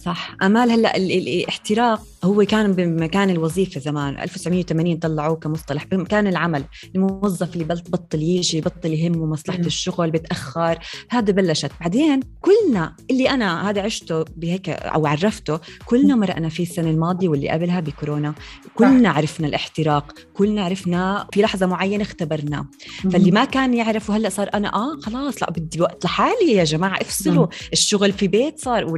صح. 0.00 0.36
أمال 0.42 0.70
هلأ 0.70 0.96
الاحتراق 0.96 2.02
هو 2.24 2.44
كان 2.44 2.72
بمكان 2.72 3.30
الوظيفة 3.30 3.80
زمان. 3.80 4.18
1980 4.18 4.96
طلعوه 4.96 5.36
كمصطلح 5.36 5.84
بمكان 5.84 6.26
العمل. 6.26 6.64
الموظف 6.94 7.54
اللي 7.54 7.64
بطل 7.64 8.22
يجي 8.22 8.60
بطل 8.60 8.92
يهمه 8.92 9.26
مصلحه 9.26 9.58
م. 9.58 9.66
الشغل 9.66 10.10
بتاخر 10.10 10.78
هذا 11.10 11.32
بلشت. 11.32 11.70
بعدين 11.80 12.20
كلنا 12.40 12.96
اللي 13.10 13.30
أنا 13.30 13.70
هذا 13.70 13.82
عشته 13.82 14.24
بهيك 14.36 14.68
أو 14.68 15.06
عرفته 15.06 15.60
كلنا 15.84 16.16
مرقنا 16.16 16.48
فيه 16.48 16.62
السنة 16.64 16.90
الماضية 16.90 17.28
واللي 17.28 17.48
قبلها 17.48 17.80
بكورونا. 17.80 18.34
كلنا 18.74 19.10
عرفنا 19.10 19.48
الاحتراق. 19.48 20.12
كلنا 20.34 20.64
عرفنا 20.64 21.28
في 21.32 21.42
لحظة 21.42 21.66
معينة 21.66 22.02
اختبرنا. 22.02 22.66
فاللي 23.12 23.30
ما 23.30 23.44
كان 23.44 23.74
يعرف 23.74 24.10
وهلأ 24.10 24.28
صار 24.28 24.50
أنا 24.54 24.74
آه 24.74 24.96
خلاص 25.00 25.42
لأ 25.42 25.50
بدي 25.50 25.80
وقت 25.80 26.04
لحالي 26.04 26.52
يا 26.52 26.64
جماعة 26.64 27.00
افصلوا. 27.00 27.46
الشغل 27.72 28.12
في 28.12 28.28
بيت 28.28 28.60
صار 28.60 28.94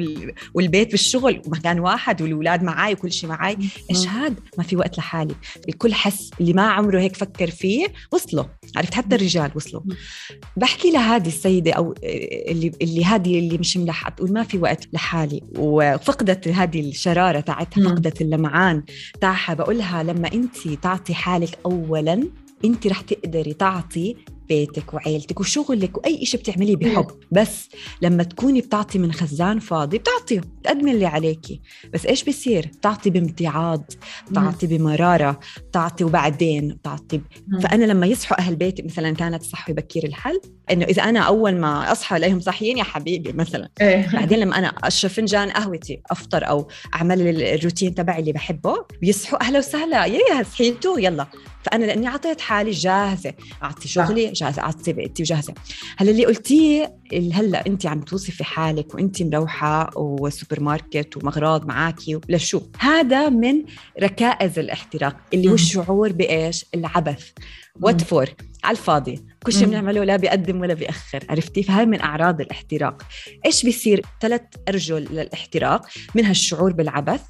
والبيت 0.54 0.90
بالشغل 0.90 1.42
ومكان 1.46 1.80
واحد 1.80 2.22
والولاد 2.22 2.62
معي 2.62 2.92
وكل 2.92 3.13
شيء 3.14 3.30
معي 3.30 3.58
إيش 3.90 4.06
هاد 4.06 4.40
ما 4.58 4.64
في 4.64 4.76
وقت 4.76 4.98
لحالي. 4.98 5.34
الكل 5.68 5.94
حس 5.94 6.30
اللي 6.40 6.52
ما 6.52 6.62
عمره 6.62 7.00
هيك 7.00 7.16
فكر 7.16 7.50
فيه 7.50 7.86
وصلوا. 8.12 8.44
عرفت؟ 8.76 8.94
حتى 8.94 9.16
الرجال 9.16 9.50
وصلوا. 9.54 9.82
بحكي 10.56 10.90
لهذه 10.90 11.28
السيدة 11.28 11.72
أو 11.72 11.94
اللي 12.02 12.72
اللي 12.82 13.04
هذه 13.04 13.38
اللي 13.38 13.58
مش 13.58 13.76
ملحقة 13.76 14.14
تقول 14.14 14.32
ما 14.32 14.42
في 14.42 14.58
وقت 14.58 14.88
لحالي. 14.92 15.42
وفقدت 15.58 16.48
هذه 16.48 16.80
الشرارة 16.80 17.40
تاعتها 17.40 17.84
فقدت 17.84 18.20
اللمعان 18.20 18.84
تاعها. 19.20 19.54
بقولها 19.54 20.02
لما 20.02 20.32
انت 20.32 20.68
تعطي 20.68 21.14
حالك 21.14 21.58
اولا 21.66 22.28
انت 22.64 22.86
رح 22.86 23.00
تقدري 23.00 23.52
تعطي 23.52 24.16
بيتك 24.48 24.94
وعيلتك 24.94 25.40
وشغلك 25.40 25.98
وأي 25.98 26.26
شيء 26.26 26.40
بتعمليه 26.40 26.76
بحب. 26.76 27.06
بس 27.32 27.68
لما 28.02 28.22
تكوني 28.22 28.60
بتعطي 28.60 28.98
من 28.98 29.12
خزان 29.12 29.58
فاضي 29.58 29.98
بتعطي 29.98 30.38
بتقدمي 30.38 30.90
اللي 30.90 31.06
عليكي. 31.06 31.60
بس 31.94 32.06
إيش 32.06 32.24
بصير 32.24 32.66
بتعطي 32.66 33.10
بامتعاض 33.10 33.84
بتعطي 34.30 34.66
بمرارة 34.66 35.40
بتعطي 35.70 36.04
وبعدين 36.04 36.68
بتعطي 36.68 37.20
فأنا 37.62 37.84
لما 37.84 38.06
يصحوا 38.06 38.38
أهل 38.38 38.56
بيتي 38.56 38.82
مثلا 38.82 39.14
كانت 39.14 39.42
صحوي 39.42 39.74
بكير 39.74 40.04
الحل 40.04 40.40
إنه 40.70 40.84
إذا 40.84 41.02
أنا 41.02 41.20
أول 41.20 41.56
ما 41.56 41.92
أصحى 41.92 42.16
ألاقيهم 42.16 42.40
صاحيين 42.40 42.78
يا 42.78 42.84
حبيبي 42.84 43.32
مثلا. 43.32 43.68
إيه. 43.80 44.10
بعدين 44.12 44.38
لما 44.38 44.58
أنا 44.58 44.68
اشرب 44.68 45.10
فنجان 45.10 45.50
قهوتي 45.50 46.00
أفطر 46.10 46.48
أو 46.48 46.68
أعمل 46.94 47.42
الروتين 47.42 47.94
تبعي 47.94 48.20
اللي 48.20 48.32
بحبه 48.32 48.76
بيصحوا 49.00 49.42
أهلا 49.42 49.58
وسهلا. 49.58 50.04
يا 50.06 50.42
صحيتوا 50.42 51.00
يلا. 51.00 51.26
فأنا 51.62 51.84
لأني 51.84 52.08
أعطيت 52.08 52.40
حالي 52.40 52.70
جاهزة 52.70 53.34
أعطي 53.62 53.88
شغلي 53.88 54.33
جاهزة 54.34 54.62
اعطي 54.62 54.92
بيتي 54.92 55.22
وجاهزة. 55.22 55.54
هلأ 55.96 56.10
اللي 56.10 56.26
قلتيه 56.26 56.94
هلأ 57.32 57.66
انت 57.66 57.86
عم 57.86 58.00
توصفي 58.00 58.44
حالك 58.44 58.94
وانت 58.94 59.22
مروحة 59.22 59.90
وسوبر 59.96 60.60
ماركت 60.60 61.16
ومغراض 61.16 61.66
معاكي 61.66 62.20
لشو؟ 62.28 62.60
هذا 62.78 63.28
من 63.28 63.64
ركائز 64.02 64.58
الاحتراق 64.58 65.16
اللي 65.34 65.48
هو 65.50 65.54
الشعور 65.54 66.12
بإيش؟ 66.12 66.66
العبث. 66.74 67.30
what 67.80 68.00
for 68.00 68.26
على 68.64 68.76
الفاضي. 68.76 69.24
كل 69.44 69.52
شيء 69.52 69.66
بنعمله 69.66 70.04
لا 70.04 70.16
بيقدم 70.16 70.60
ولا 70.60 70.74
بيأخر 70.74 71.24
عرفتي؟ 71.28 71.62
فهي 71.62 71.86
من 71.86 72.00
أعراض 72.00 72.40
الاحتراق. 72.40 73.02
إيش 73.46 73.62
بيصير؟ 73.62 74.02
ثلاث 74.20 74.42
أرجل 74.68 75.08
للاحتراق 75.10 75.86
منها 76.14 76.30
الشعور 76.30 76.72
بالعبث 76.72 77.20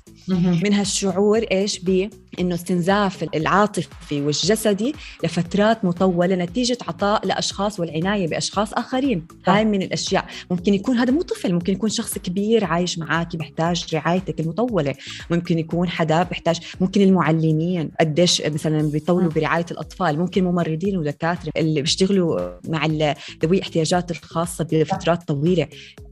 منها 0.64 0.83
الشعور 0.83 1.38
إيش 1.38 1.78
بإنه 1.78 2.54
استنزاف 2.54 3.23
العاطفي 3.35 4.21
والجسدي 4.23 4.94
لفترات 5.25 5.85
مطولة 5.85 6.35
نتيجة 6.35 6.78
عطاء 6.88 7.26
لأشخاص 7.26 7.80
والعناية 7.80 8.28
بأشخاص 8.28 8.73
آخرين. 8.73 9.26
هاي 9.47 9.64
من 9.64 9.83
الأشياء. 9.83 10.26
ممكن 10.50 10.75
يكون 10.75 10.97
هذا 10.99 11.12
مو 11.12 11.23
طفل 11.23 11.52
ممكن 11.52 11.73
يكون 11.73 11.90
شخص 11.90 12.18
كبير 12.18 12.64
عايش 12.64 12.99
معك 12.99 13.37
بيحتاج 13.37 13.94
رعايتك 13.94 14.40
المطولة. 14.40 14.94
ممكن 15.30 15.59
يكون 15.59 15.88
حدا 15.88 16.23
بيحتاج 16.23 16.61
ممكن 16.80 17.00
المعلمين 17.00 17.90
قديش 18.00 18.42
مثلا 18.42 18.83
بيطولوا 18.83 19.30
برعاية 19.30 19.66
الأطفال 19.71 20.18
ممكن 20.18 20.44
ممرضين 20.44 20.97
ودكاترة 20.97 21.52
اللي 21.56 21.80
بيشتغلوا 21.80 22.03
مع 22.68 22.84
ذوي 23.44 23.56
الاحتياجات 23.56 24.11
الخاصة 24.11 24.66
بفترات 24.73 25.28
طويلة. 25.28 25.68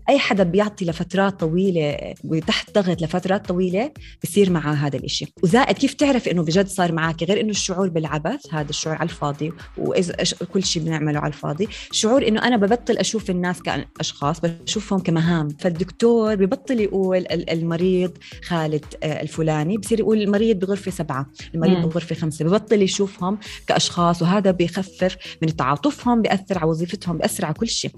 أي 0.09 0.19
حدا 0.19 0.43
بيعطي 0.43 0.85
لفترات 0.85 1.41
طويلة 1.41 2.15
وتحت 2.25 2.75
ضغط 2.75 3.03
لفترات 3.03 3.49
طويلة 3.49 3.91
بصير 4.25 4.51
معاه 4.51 4.75
هذا 4.75 4.97
الإشي. 4.97 5.27
وزائد 5.43 5.79
كيف 5.79 5.95
تعرف 5.95 6.29
إنه 6.29 6.43
بجد 6.43 6.69
صار 6.69 6.93
معك؟ 6.93 7.23
غير 7.23 7.41
إنه 7.41 7.51
الشعور 7.51 7.89
بالعبث 7.89 8.55
هذا 8.55 8.71
الشعور 8.71 8.97
على 8.97 9.09
الفاضي 9.09 9.53
وإذا 9.79 10.17
كل 10.53 10.65
شيء 10.65 10.83
بنعمله 10.83 11.19
على 11.21 11.29
الفاضي. 11.29 11.69
شعور 11.93 12.29
إنه 12.29 12.43
أنا 12.43 12.57
ببطل 12.57 12.97
أشوف 12.97 13.31
الناس 13.31 13.63
كأشخاص 13.63 14.41
بشوفهم 14.41 15.01
كمهام. 15.01 15.49
فالدكتور 15.49 16.35
ببطل 16.35 16.81
يقول 16.81 17.27
المريض 17.31 18.13
خالد 18.45 18.85
آه، 19.03 19.23
الفلاني 19.23 19.79
بصير 19.79 20.01
يقول 20.01 20.23
المريض 20.23 20.59
بغرفة 20.59 20.91
سبعة 20.91 21.27
المريض 21.55 21.79
مم. 21.79 21.87
بغرفة 21.87 22.15
خمسة. 22.15 22.45
ببطل 22.45 22.83
يشوفهم 22.83 23.39
كأشخاص 23.67 24.23
وهذا 24.23 24.51
بيخفف 24.51 25.17
من 25.43 25.57
تعاطفهم 25.57 26.23
بيأثر 26.23 26.59
على 26.59 26.71
وظيفتهم 26.71 27.19
بيأثر 27.19 27.45
على 27.45 27.55
كل 27.55 27.69
شيء 27.69 27.91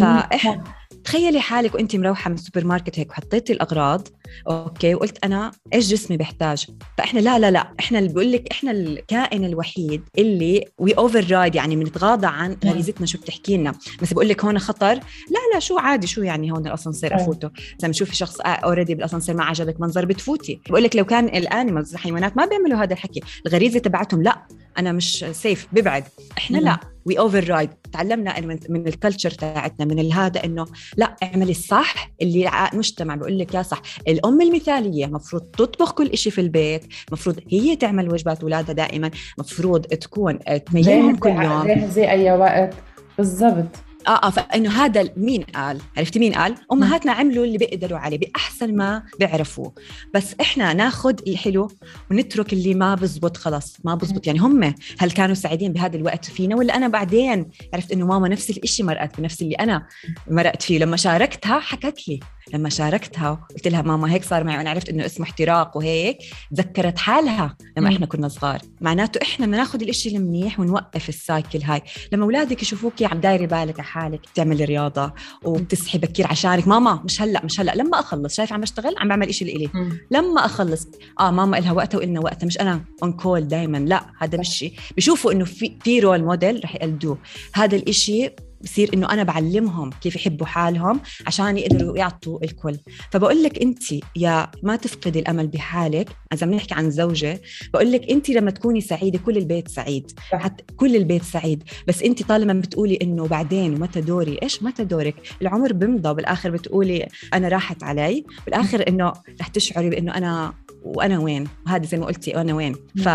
فإح... 0.00 0.60
تخيلي 1.08 1.40
حالك 1.40 1.74
وانت 1.74 1.96
مروحة 1.96 2.28
من 2.28 2.34
السوبر 2.34 2.64
ماركت 2.64 2.98
هيك 2.98 3.10
وحطيتي 3.10 3.52
الأغراض 3.52 4.08
أوكي 4.48 4.94
وقلت 4.94 5.24
أنا 5.24 5.50
إيش 5.74 5.88
جسمي 5.88 6.16
بيحتاج 6.16 6.66
فإحنا 6.98 7.20
لا 7.20 7.38
لا 7.38 7.50
لا 7.50 7.72
إحنا 7.80 7.98
اللي 7.98 8.12
بقول 8.12 8.32
لك 8.32 8.48
إحنا 8.50 8.70
الكائن 8.70 9.44
الوحيد 9.44 10.02
اللي 10.18 10.64
we 10.78 10.92
override 10.92 11.54
يعني 11.54 11.76
بنتغاضى 11.76 12.26
عن 12.26 12.56
غريزتنا 12.64 13.06
شو 13.06 13.18
بتحكي 13.18 13.56
لنا. 13.56 13.72
بس 14.02 14.12
بقول 14.12 14.28
لك 14.28 14.44
هون 14.44 14.58
خطر. 14.58 14.94
لا 14.94 15.54
لا 15.54 15.58
شو 15.58 15.78
عادي 15.78 16.06
شو 16.06 16.22
يعني 16.22 16.52
هون 16.52 16.66
الأسانسير 16.66 17.16
أفوته؟ 17.16 17.50
لما 17.82 17.92
تشوفي 17.92 18.16
شخص 18.16 18.40
already 18.40 18.94
بالأسانسير 18.94 19.36
ما 19.36 19.44
عجبك 19.44 19.80
منظر 19.80 20.04
بتفوتي. 20.04 20.60
بقول 20.70 20.82
لك 20.82 20.96
لو 20.96 21.04
كان 21.04 21.24
ال 21.24 21.33
animals 21.33 21.92
الحيوانات 21.92 22.36
ما 22.36 22.46
بيعملوا 22.46 22.78
هذا 22.78 22.92
الحكي. 22.92 23.20
الغريزة 23.46 23.78
تبعتهم 23.78 24.22
لا. 24.22 24.46
أنا 24.78 24.92
مش 24.92 25.24
سيف 25.32 25.68
ببعد. 25.72 26.04
إحنا 26.38 26.58
لا 26.58 26.80
we 27.04 27.18
override 27.18 27.70
تعلمنا 27.92 28.40
من 28.68 28.86
ال 28.88 28.93
culture 28.93 29.30
تاعتنا 29.30 29.84
من 29.86 30.12
هذا 30.12 30.44
إنه 30.44 30.66
لا 30.96 31.16
اعملي 31.22 31.50
الصح 31.50 32.10
اللي 32.22 32.68
المجتمع 32.72 33.14
بيقول 33.14 33.38
لك 33.38 33.54
يا 33.54 33.62
صح. 33.62 33.82
الأم 34.08 34.40
المثالية 34.40 35.06
مفروض 35.06 35.42
تطبخ 35.42 35.92
كل 35.92 36.18
شيء 36.18 36.32
في 36.32 36.40
البيت 36.40 36.86
مفروض 37.12 37.40
هي 37.50 37.76
تعمل 37.76 38.12
وجبات 38.12 38.42
اولادها 38.42 38.72
دائما 38.72 39.10
مفروض 39.38 39.80
تكون 39.80 40.38
تميزهم 40.66 41.16
كل 41.16 41.28
يوم. 41.30 41.88
زي 41.90 42.10
أي 42.10 42.32
وقت. 42.32 42.74
بالضبط. 43.18 43.87
آه 44.08 44.26
آه 44.26 44.30
فإنه 44.30 44.70
هذا 44.70 45.08
مين 45.16 45.42
قال؟ 45.42 45.80
عرفتي 45.96 46.18
مين 46.18 46.34
قال؟ 46.34 46.54
أمهاتنا 46.72 47.12
عملوا 47.12 47.44
اللي 47.44 47.58
بيقدروا 47.58 47.98
عليه 47.98 48.18
بأحسن 48.18 48.76
ما 48.76 49.02
بيعرفوا 49.18 49.70
بس 50.14 50.34
إحنا 50.40 50.72
ناخذ 50.72 51.14
الحلو 51.26 51.70
ونترك 52.10 52.52
اللي 52.52 52.74
ما 52.74 52.94
بزبط 52.94 53.36
خلص 53.36 53.76
ما 53.84 53.94
بزبط. 53.94 54.26
يعني 54.26 54.38
هم 54.38 54.74
هل 54.98 55.10
كانوا 55.10 55.34
سعيدين 55.34 55.72
بهذا 55.72 55.96
الوقت 55.96 56.24
فينا 56.24 56.56
ولا 56.56 56.76
أنا 56.76 56.88
بعدين 56.88 57.50
عرفت 57.74 57.92
إنه 57.92 58.06
ماما 58.06 58.28
نفس 58.28 58.50
الشيء 58.50 58.86
مرقت 58.86 59.20
بنفس 59.20 59.42
اللي 59.42 59.54
أنا 59.54 59.86
مرقت 60.30 60.62
فيه. 60.62 60.78
لما 60.78 60.96
شاركتها 60.96 61.58
حكت 61.60 62.08
لي. 62.08 62.20
لما 62.54 62.68
شاركتها 62.68 63.46
قلت 63.54 63.68
لها 63.68 63.82
ماما 63.82 64.12
هيك 64.12 64.24
صار 64.24 64.44
معي 64.44 64.56
وأنا 64.56 64.70
عرفت 64.70 64.88
إنه 64.88 65.06
اسمه 65.06 65.26
احتراق 65.26 65.76
وهيك 65.76 66.18
تذكرت 66.56 66.98
حالها 66.98 67.56
لما 67.76 67.88
إحنا 67.88 68.06
كنا 68.06 68.28
صغار. 68.28 68.60
معناته 68.80 69.22
إحنا 69.22 69.46
بدنا 69.46 69.56
ناخذ 69.58 69.82
الإشي 69.82 70.16
المنيح 70.16 70.60
ونوقف 70.60 71.08
ال 71.08 71.17
cycle 71.17 71.62
هاي. 71.62 71.82
لما 72.12 72.24
أولادك 72.24 72.62
يشوفوكي 72.62 73.06
عم 73.06 73.20
دايري 73.20 73.46
بالك 73.46 73.80
على 73.80 73.88
حالك 73.98 74.20
بتعملي 74.32 74.64
رياضة 74.64 75.12
وبتصحي 75.44 75.98
بكير 75.98 76.26
عشانك 76.26 76.68
ماما 76.68 77.02
مش 77.04 77.22
هلأ 77.22 77.44
مش 77.44 77.60
هلأ. 77.60 77.74
لما 77.74 78.00
أخلص 78.00 78.36
شايف 78.36 78.52
عم 78.52 78.60
بشتغل 78.60 78.94
عم 78.98 79.08
بعمل 79.08 79.28
إشي 79.28 79.44
لإلي. 79.44 79.70
لما 80.10 80.44
أخلص 80.44 80.88
آه 81.20 81.30
ماما 81.30 81.56
لها 81.56 81.72
وقتها 81.72 81.98
والنا 81.98 82.20
وقتها 82.20 82.46
مش 82.46 82.60
أنا 82.60 82.84
on 83.02 83.12
call 83.12 83.48
دائما 83.48 83.78
لأ 83.78 84.06
هذا 84.18 84.38
مش 84.38 84.64
بيشوفوا 84.96 85.32
إنه 85.32 85.44
في 85.44 85.78
في 85.84 86.00
role 86.00 86.24
model 86.24 86.60
رح 86.64 86.74
يقلدوه. 86.74 87.18
هذا 87.54 87.76
الإشي 87.76 88.30
بصير 88.62 88.90
إنه 88.94 89.12
أنا 89.12 89.22
بعلمهم 89.22 89.90
كيف 89.90 90.16
يحبوا 90.16 90.46
حالهم 90.46 91.00
عشان 91.26 91.58
يقدروا 91.58 91.96
يعطوا 91.96 92.44
الكل. 92.44 92.76
فبقول 93.10 93.42
لك 93.42 93.62
أنت 93.62 93.82
يا 94.16 94.50
ما 94.62 94.76
تفقدي 94.76 95.18
الأمل 95.18 95.46
بحالك 95.46 96.08
إذا 96.32 96.46
بنحكي 96.46 96.74
عن 96.74 96.90
زوجة 96.90 97.40
بقول 97.74 97.92
لك 97.92 98.10
أنت 98.10 98.30
لما 98.30 98.50
تكوني 98.50 98.80
سعيدة 98.80 99.18
كل 99.18 99.36
البيت 99.36 99.68
سعيد 99.68 100.12
حتى 100.32 100.64
كل 100.76 100.96
البيت 100.96 101.22
سعيد. 101.22 101.62
بس 101.88 102.02
أنت 102.02 102.22
طالما 102.22 102.52
بتقولي 102.52 102.98
إنه 103.02 103.26
بعدين 103.26 103.74
ومتى 103.74 104.00
دوري؟ 104.00 104.38
إيش 104.42 104.62
متى 104.62 104.84
دورك؟ 104.84 105.14
العمر 105.42 105.72
بمضى 105.72 106.14
بالآخر 106.14 106.50
بتقولي 106.50 107.08
أنا 107.34 107.48
راحت 107.48 107.82
علي 107.82 108.24
بالآخر 108.46 108.88
إنه 108.88 109.12
رح 109.40 109.48
تشعري 109.48 109.90
بإنه 109.90 110.14
أنا 110.14 110.54
وأنا 110.84 111.18
وين؟ 111.18 111.48
وهذا 111.66 111.86
زي 111.86 111.98
ما 111.98 112.06
قلتي 112.06 112.36
وأنا 112.36 112.54
وين. 112.54 112.74
ف 112.74 113.08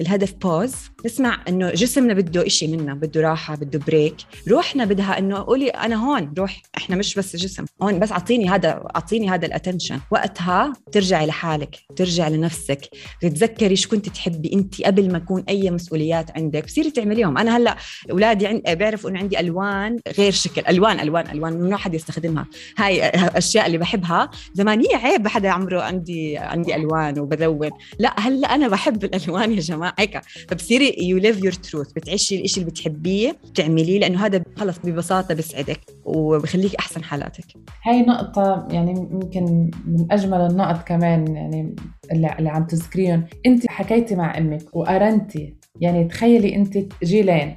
الهدف 0.00 0.32
pause 0.32 0.74
نسمع 1.04 1.40
إنه 1.48 1.70
جسمنا 1.70 2.14
بده 2.14 2.46
إشي 2.46 2.66
منا 2.66 2.94
بده 2.94 3.20
راحة 3.20 3.56
بده 3.56 3.78
break 3.86 4.16
روحنا 4.48 4.84
بدها 4.84 5.18
إنه 5.18 5.36
قولي 5.36 5.68
أنا 5.68 5.96
هون 5.96 6.34
روح 6.38 6.62
إحنا 6.76 6.96
مش 6.96 7.14
بس 7.14 7.36
جسم 7.36 7.64
هون 7.82 7.98
بس 7.98 8.12
أعطيني 8.12 8.50
هذا 8.50 8.68
أعطيني 8.96 9.30
هذا 9.30 9.46
ال 9.46 9.51
attention 9.51 10.00
وقتها 10.10 10.72
ترجعي 10.92 11.26
لحالك 11.26 11.76
ترجعي 11.96 12.30
لنفسك. 12.30 12.80
تتذكري 13.20 13.76
شو 13.76 13.88
كنت 13.88 14.08
تحبي 14.08 14.52
أنت 14.52 14.82
قبل 14.82 15.12
ما 15.12 15.18
يكون 15.18 15.44
أي 15.48 15.70
مسؤوليات 15.70 16.30
عندك. 16.36 16.64
بصيري 16.64 16.90
تعمليهم. 16.90 17.38
أنا 17.38 17.56
هلأ 17.56 17.76
أولادي 18.10 18.46
عند... 18.46 18.62
بيعرفوا 18.70 19.10
إنه 19.10 19.18
عندي 19.18 19.40
ألوان 19.40 19.98
غير 20.18 20.32
شكل 20.32 20.62
ألوان 20.68 21.00
ألوان 21.00 21.30
ألوان 21.30 21.52
ممنوع 21.52 21.78
حد 21.78 21.94
يستخدمها. 21.94 22.46
هاي 22.78 23.08
أشياء 23.08 23.66
اللي 23.66 23.78
بحبها. 23.78 24.30
زمان 24.54 24.80
هي 24.80 24.94
عيب 24.94 25.28
حدا 25.28 25.48
عمره 25.48 25.82
عندي 25.82 26.38
عندي 26.38 26.76
ألوان 26.76 27.18
وبلون. 27.18 27.70
لا 27.98 28.14
هلأ 28.20 28.54
أنا 28.54 28.68
بحب 28.68 29.04
الألوان 29.04 29.52
يا 29.52 29.60
جماعة. 29.60 29.87
هيك. 29.98 30.20
فبصيري 30.48 30.94
you 30.98 31.18
live 31.18 31.44
your 31.44 31.52
truth 31.52 31.92
بتعيشي 31.92 32.44
الشيء 32.44 32.62
اللي 32.62 32.70
بتحبيه 32.70 33.36
بتعمليه 33.50 33.98
لأنه 33.98 34.26
هذا 34.26 34.42
خلص 34.56 34.78
ببساطة 34.84 35.34
بيسعدك 35.34 35.80
وبخليك 36.04 36.74
أحسن 36.74 37.04
حالاتك. 37.04 37.44
هاي 37.84 38.02
نقطة 38.02 38.68
يعني 38.70 38.90
يمكن 38.90 39.70
من 39.86 40.06
أجمل 40.10 40.40
النقط 40.40 40.88
كمان 40.88 41.36
يعني 41.36 41.76
اللي, 42.12 42.50
عم 42.50 42.66
تذكريهم. 42.66 43.24
أنت 43.46 43.68
حكيتي 43.68 44.14
مع 44.14 44.38
أمك 44.38 44.76
وقرنتي 44.76 45.54
يعني 45.80 46.04
تخيلي 46.04 46.54
أنت 46.54 46.78
جيلين 47.04 47.56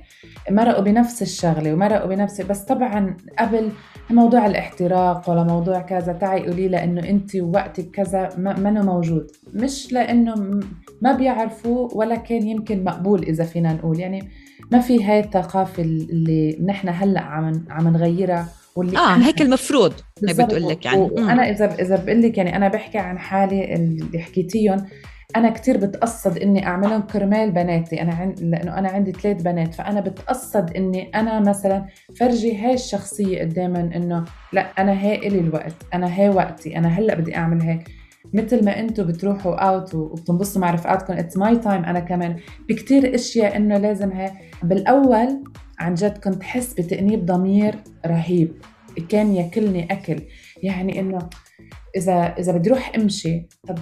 مرقوا 0.50 0.84
بنفس 0.84 1.22
الشغلة 1.22 1.74
ومرقوا 1.74 2.08
بنفس 2.08 2.42
بس 2.42 2.60
طبعا 2.60 3.18
قبل 3.40 3.70
موضوع 4.10 4.46
الاحتراق 4.46 5.30
ولا 5.30 5.44
موضوع 5.44 5.80
كذا 5.82 6.14
تعي 6.14 6.48
قولي 6.48 6.68
لها 6.68 6.84
إنه 6.84 7.10
أنت 7.10 7.36
وقتك 7.36 7.92
كذا 7.92 8.30
ما 8.38 8.82
موجود. 8.82 9.32
مش 9.54 9.94
لإنه 9.94 10.60
ما 11.02 11.14
بيعرفوا 11.14 11.90
ولا 11.94 12.16
كان 12.16 12.48
يمكن 12.48 12.84
مقبول 12.84 13.24
إذا 13.24 13.44
فينا 13.44 13.74
نقول. 13.74 14.00
يعني 14.00 14.30
ما 14.72 14.80
في 14.80 15.04
هاي 15.04 15.20
الثقافة 15.20 15.84
اللي 15.84 16.58
نحن 16.66 16.90
هلأ 16.90 17.22
عم 17.22 17.66
عم 17.70 17.88
نغيرها 17.88 18.48
واللي 18.76 18.98
آه 18.98 19.16
هيك 19.16 19.42
المفروض 19.42 19.94
بتقول 20.24 20.68
لك 20.68 20.86
يعني. 20.86 21.02
وأنا 21.02 21.50
اذا 21.50 21.76
إذا 21.82 21.96
بقول 21.96 22.22
لك 22.22 22.38
يعني 22.38 22.56
أنا 22.56 22.68
بحكي 22.68 22.98
عن 22.98 23.20
حالي 23.20 23.76
اللي 23.76 24.20
حكيتيهم 24.20 24.86
أنا 25.36 25.50
كتير 25.50 25.78
بتقصد 25.78 26.38
إني 26.38 26.68
أعملهم 26.68 27.02
كرمال 27.02 27.52
بناتي. 27.52 28.02
أنا 28.02 28.14
عن... 28.14 28.36
لأنه 28.40 28.78
أنا 28.78 28.90
عندي 28.90 29.12
ثلاث 29.12 29.42
بنات 29.42 29.74
فأنا 29.74 30.00
بتقصد 30.02 30.76
إني 30.76 31.10
أنا 31.16 31.40
مثلا 31.40 31.86
فرجي 32.20 32.58
هاي 32.58 32.74
الشخصية 32.74 33.40
قداما 33.40 33.80
إنه 33.96 34.26
لا 34.54 34.62
أنا 34.62 34.92
هاي 34.92 35.16
إلي 35.28 35.40
الوقت 35.40 35.76
أنا 35.94 36.20
هاي 36.20 36.30
وقتي 36.30 36.78
أنا 36.78 36.88
هلأ 36.88 37.16
بدي 37.16 37.36
أعمل 37.36 37.62
هيك. 37.62 37.90
مثل 38.34 38.66
ما 38.66 38.80
أنتم 38.80 39.04
بتروحوا 39.04 39.56
out 39.56 39.96
وبتنبسطوا 39.96 40.62
مع 40.62 40.72
رفقاتكم 40.72 41.14
it's 41.14 41.38
my 41.38 41.56
time 41.56 41.86
أنا 41.86 42.00
كمان. 42.00 42.36
بكتير 42.70 43.16
أشياء 43.16 43.56
إنه 43.56 43.78
لازم 43.78 44.12
هي 44.12 44.32
بالأول 44.64 45.44
عن 45.80 45.94
جد 45.94 46.18
كنت 46.18 46.44
حس 46.44 46.74
بتأنيب 46.74 47.26
ضمير 47.26 47.76
رهيب. 48.06 48.52
كان 49.10 49.36
ياكلني 49.36 49.88
أكل. 49.92 50.22
يعني 50.64 51.00
إنه 51.00 51.20
إذا 51.96 52.36
إذا 52.40 52.52
بدي 52.52 52.70
أروح 52.70 52.92
أمشي 52.96 53.48
طب 53.68 53.78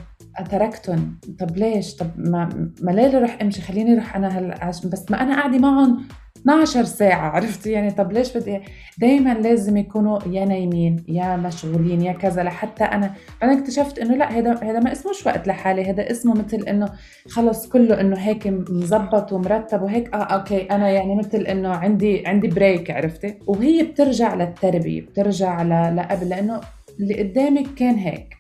تركتهم 0.52 1.20
طب 1.40 1.58
ليش؟ 1.58 1.96
طب 1.96 2.08
ما 2.18 2.70
ما 2.82 2.92
ليه 2.92 3.18
أروح 3.18 3.38
أمشي؟ 3.42 3.62
خليني 3.62 3.94
أروح 3.94 4.16
أنا 4.16 4.28
هلا 4.28 4.68
بس 4.68 5.12
ما 5.12 5.22
أنا 5.22 5.36
قاعدة 5.36 5.58
معهم 5.58 6.08
12 6.42 6.84
ساعة 6.84 7.30
عرفتي؟ 7.30 7.72
يعني 7.72 7.92
طب 7.92 8.12
ليش 8.12 8.38
بدي 8.38 8.60
دايما 8.98 9.34
لازم 9.34 9.78
يكونوا 9.78 10.20
يا 10.28 10.46
نايمين 10.46 11.06
يا 11.08 11.36
مشغولين 11.36 12.02
يا 12.02 12.14
كذا 12.14 12.44
لحتى 12.44 12.84
أنا 12.84 13.14
أنا 13.44 13.60
اكتشفت 13.60 14.00
إنه 14.00 14.16
لا 14.16 14.32
هذا 14.32 14.54
هذا 14.64 14.80
ما 14.80 14.92
اسموش 14.92 15.26
وقت 15.26 15.48
لحالي 15.48 15.90
هذا 15.90 16.12
اسمه 16.12 16.34
مثل 16.34 16.58
إنه 16.58 16.90
خلص 17.30 17.70
كله 17.70 18.02
إنه 18.02 18.18
هيك 18.18 18.48
مزبط 18.48 19.34
ومرتب 19.34 19.82
وهيك 19.82 20.14
آه 20.14 20.24
أوكي 20.24 20.62
أنا 20.62 20.90
يعني 20.90 21.16
مثل 21.16 21.38
إنه 21.38 21.70
عندي 21.70 22.28
عندي 22.28 22.48
break 22.48 22.92
عرفتي؟ 22.92 23.38
وهي 23.48 23.84
بترجع 23.84 24.34
للتربية 24.34 25.02
بترجع 25.02 25.62
لقبل 25.90 26.30
لأنه 26.30 26.62
اللي 27.00 27.24
قدامك 27.24 27.74
كان 27.74 27.96
هيك. 27.96 28.36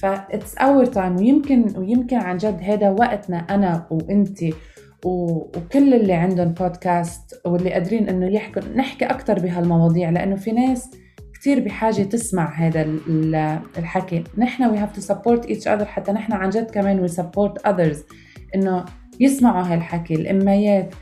ف 0.00 0.11
it's 0.11 0.54
our 0.54 0.86
time 0.86 1.16
ويمكن 1.16 1.78
ويمكن 1.78 2.16
عن 2.16 2.36
جد 2.36 2.60
هذا 2.62 2.90
وقتنا 2.90 3.38
أنا 3.38 3.86
وانت 3.90 4.38
وكل 5.04 5.94
اللي 5.94 6.12
عندهم 6.12 6.48
بودكاست 6.48 7.40
واللي 7.46 7.72
قادرين 7.72 8.08
إنه 8.08 8.26
يحكوا 8.26 8.62
نحكي 8.76 9.04
أكثر 9.04 9.38
بهالمواضيع 9.38 10.10
لأنه 10.10 10.36
في 10.36 10.52
ناس 10.52 10.90
كثير 11.34 11.60
بحاجة 11.60 12.02
تسمع 12.02 12.54
هذا 12.54 12.82
الحكي. 13.78 14.24
نحن 14.38 14.74
we 14.74 14.78
have 14.78 14.96
to 14.96 15.02
support 15.02 15.46
each 15.46 15.64
other 15.64 15.82
حتى 15.82 16.12
نحن 16.12 16.32
عن 16.32 16.50
جد 16.50 16.70
كمان 16.70 17.08
we 17.08 17.10
support 17.10 17.70
others. 17.70 17.98
إنه 18.54 18.84
يسمعوا 19.20 19.62
هالحكي 19.62 20.14
الأميات. 20.14 20.94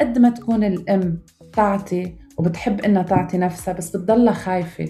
قد 0.00 0.18
ما 0.18 0.30
تكون 0.30 0.64
الأم 0.64 1.18
تعطي 1.52 2.12
وبتحب 2.38 2.80
إنها 2.80 3.02
تعطي 3.02 3.38
نفسها 3.38 3.74
بس 3.74 3.96
بتضلها 3.96 4.32
خايفة. 4.32 4.88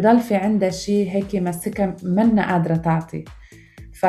بضل 0.00 0.20
في 0.20 0.34
عندها 0.34 0.70
شيء 0.70 1.10
هيك 1.10 1.36
مسكها 1.36 1.96
منا 2.02 2.52
قادرة 2.52 2.76
تعطي. 2.76 3.24
ف 3.92 4.06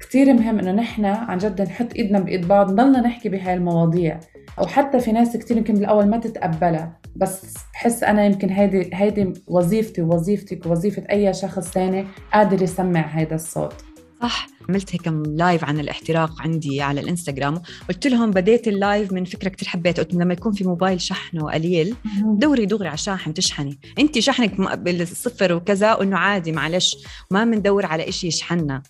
كثير 0.00 0.34
مهم 0.34 0.58
إنه 0.58 0.72
نحن 0.72 1.04
عن 1.04 1.38
جد 1.38 1.62
نحط 1.62 1.94
إيدنا 1.96 2.18
بإيد 2.18 2.48
بعض 2.48 2.72
نضلنا 2.72 3.00
نحكي 3.00 3.28
بهاي 3.28 3.54
المواضيع. 3.54 4.20
وحتى 4.58 5.00
في 5.00 5.12
ناس 5.12 5.36
كثير 5.36 5.56
يمكن 5.56 5.74
بالأول 5.74 6.06
ما 6.06 6.16
تتقبلها 6.16 6.98
بس 7.16 7.54
بحس 7.72 8.02
أنا 8.02 8.24
يمكن 8.24 8.50
هيدي 8.50 8.90
هيدي 8.94 9.32
وظيفتي 9.46 10.02
ووظيفتك 10.02 10.66
ووظيفة 10.66 11.02
أي 11.10 11.34
شخص 11.34 11.70
ثاني 11.70 12.06
قادر 12.32 12.62
يسمع 12.62 13.00
هذا 13.00 13.34
الصوت. 13.34 13.74
صح. 14.22 14.55
عملت 14.68 14.94
هيك 14.94 15.08
لايف 15.26 15.64
عن 15.64 15.80
الاحتراق 15.80 16.42
عندي 16.42 16.82
على 16.82 17.00
الإنستغرام. 17.00 17.62
قلت 17.88 18.06
لهم 18.06 18.30
بديت 18.30 18.68
ال 18.68 18.77
live 18.77 19.12
من 19.12 19.24
فكرة 19.24 19.48
كثير 19.48 19.68
حبيت. 19.68 20.00
قلت 20.00 20.14
لما 20.14 20.32
يكون 20.32 20.52
في 20.52 20.64
موبايل 20.64 21.00
شحنه 21.00 21.50
قليل 21.50 21.94
دوري 22.24 22.66
دغري 22.66 22.88
على 22.88 22.96
شاحن 22.96 23.34
تشحني 23.34 23.78
انت 23.98 24.18
شحنك 24.18 24.78
بالصفر 24.78 25.52
وكذا 25.52 26.02
انه 26.02 26.16
عادي 26.16 26.52
معلش 26.52 26.96
ما 27.30 27.44
بندور 27.44 27.86
على 27.86 28.12
شيء 28.12 28.28
يشحننا. 28.28 28.82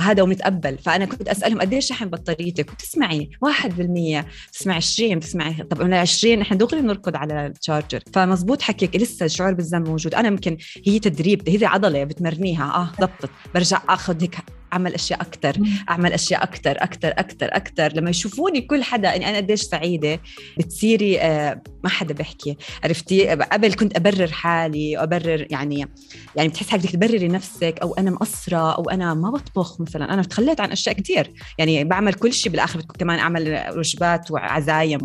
هذا 0.00 0.22
ومتقبل 0.22 0.78
فأنا 0.78 1.04
كنت 1.04 1.28
أسألهم 1.28 1.60
قديش 1.60 1.86
شحن 1.86 2.08
بطاريتك؟ 2.08 2.72
وتسمعي 2.72 3.30
1% 3.44 4.24
تسمعي 4.52 4.76
20 4.76 5.20
تسمعي 5.20 5.54
طب 5.54 5.80
أنا 5.82 6.00
20 6.00 6.38
نحن 6.38 6.56
دغري 6.56 6.80
نركض 6.80 7.16
على 7.16 7.46
ال 7.46 7.53
charger 7.53 8.02
فمزبوط 8.12 8.62
حكيك 8.62 8.96
لسه 8.96 9.26
الشعور 9.26 9.54
بالذنب 9.54 9.88
موجود. 9.88 10.14
أنا 10.14 10.28
يمكن 10.28 10.56
هي 10.86 10.98
تدريب 10.98 11.48
هي 11.48 11.66
عضلة 11.66 12.04
بتمرنيها. 12.04 12.64
آه 12.74 13.00
ضبطت 13.00 13.30
برجع 13.54 13.82
آخذ 13.88 14.22
هيك 14.22 14.36
أعمل 14.72 14.94
أشياء 14.94 15.20
أكثر 15.20 15.56
أعمل 15.90 16.12
أشياء 16.12 16.42
أكثر 16.42 16.70
أكثر 16.70 17.08
أكثر 17.08 17.48
أكثر 17.52 17.92
لما 17.92 18.10
يشوفوني 18.10 18.60
كل 18.60 18.82
حدا 18.82 19.16
اني 19.16 19.28
أنا 19.28 19.36
قديش 19.36 19.60
سعيدة 19.62 20.20
بتصيري 20.58 21.20
آه 21.20 21.62
ما 21.84 21.90
حدا 21.90 22.14
بيحكي. 22.14 22.56
عرفتي؟ 22.84 23.28
قبل 23.28 23.74
كنت 23.74 23.96
أبرر 23.96 24.32
حالي 24.32 24.96
وأبرر 24.96 25.46
يعني 25.50 25.88
يعني 26.36 26.48
بتحس 26.48 26.68
حالك 26.68 26.82
بدك 26.82 26.92
تبرري 26.92 27.28
نفسك 27.28 27.78
أو 27.82 27.94
أنا 27.94 28.10
مقصرة 28.10 28.74
أو 28.74 28.90
أنا 28.90 29.14
ما 29.14 29.30
بطبخ 29.30 29.80
مثلا. 29.80 30.14
أنا 30.14 30.22
تخليت 30.22 30.60
عن 30.60 30.72
أشياء 30.72 30.94
كثير 30.94 31.32
يعني 31.58 31.84
بعمل 31.84 32.14
كل 32.14 32.32
شيء 32.32 32.52
بالآخر 32.52 32.80
كمان 32.98 33.18
أعمل 33.18 33.64
وجبات 33.76 34.30
وعزايم 34.30 35.00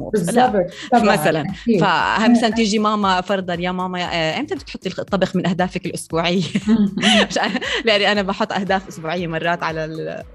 مثلا. 0.93 1.45
فمثلا 1.79 2.49
تيجي 2.49 2.79
ماما 2.79 3.21
فرضا 3.21 3.53
يا 3.53 3.71
ماما 3.71 4.01
آه، 4.01 4.39
إمتى 4.39 4.55
بدك 4.55 4.63
تحطي 4.63 4.89
الطبخ 4.89 5.35
من 5.35 5.47
أهدافك 5.47 5.85
الأسبوعية؟ 5.85 6.43
لأني 7.85 8.11
أنا 8.11 8.21
بحط 8.21 8.53
أهداف 8.53 8.87
أسبوعية 8.87 9.27
مرات. 9.27 9.50
مرات 9.51 9.63
على 9.63 9.85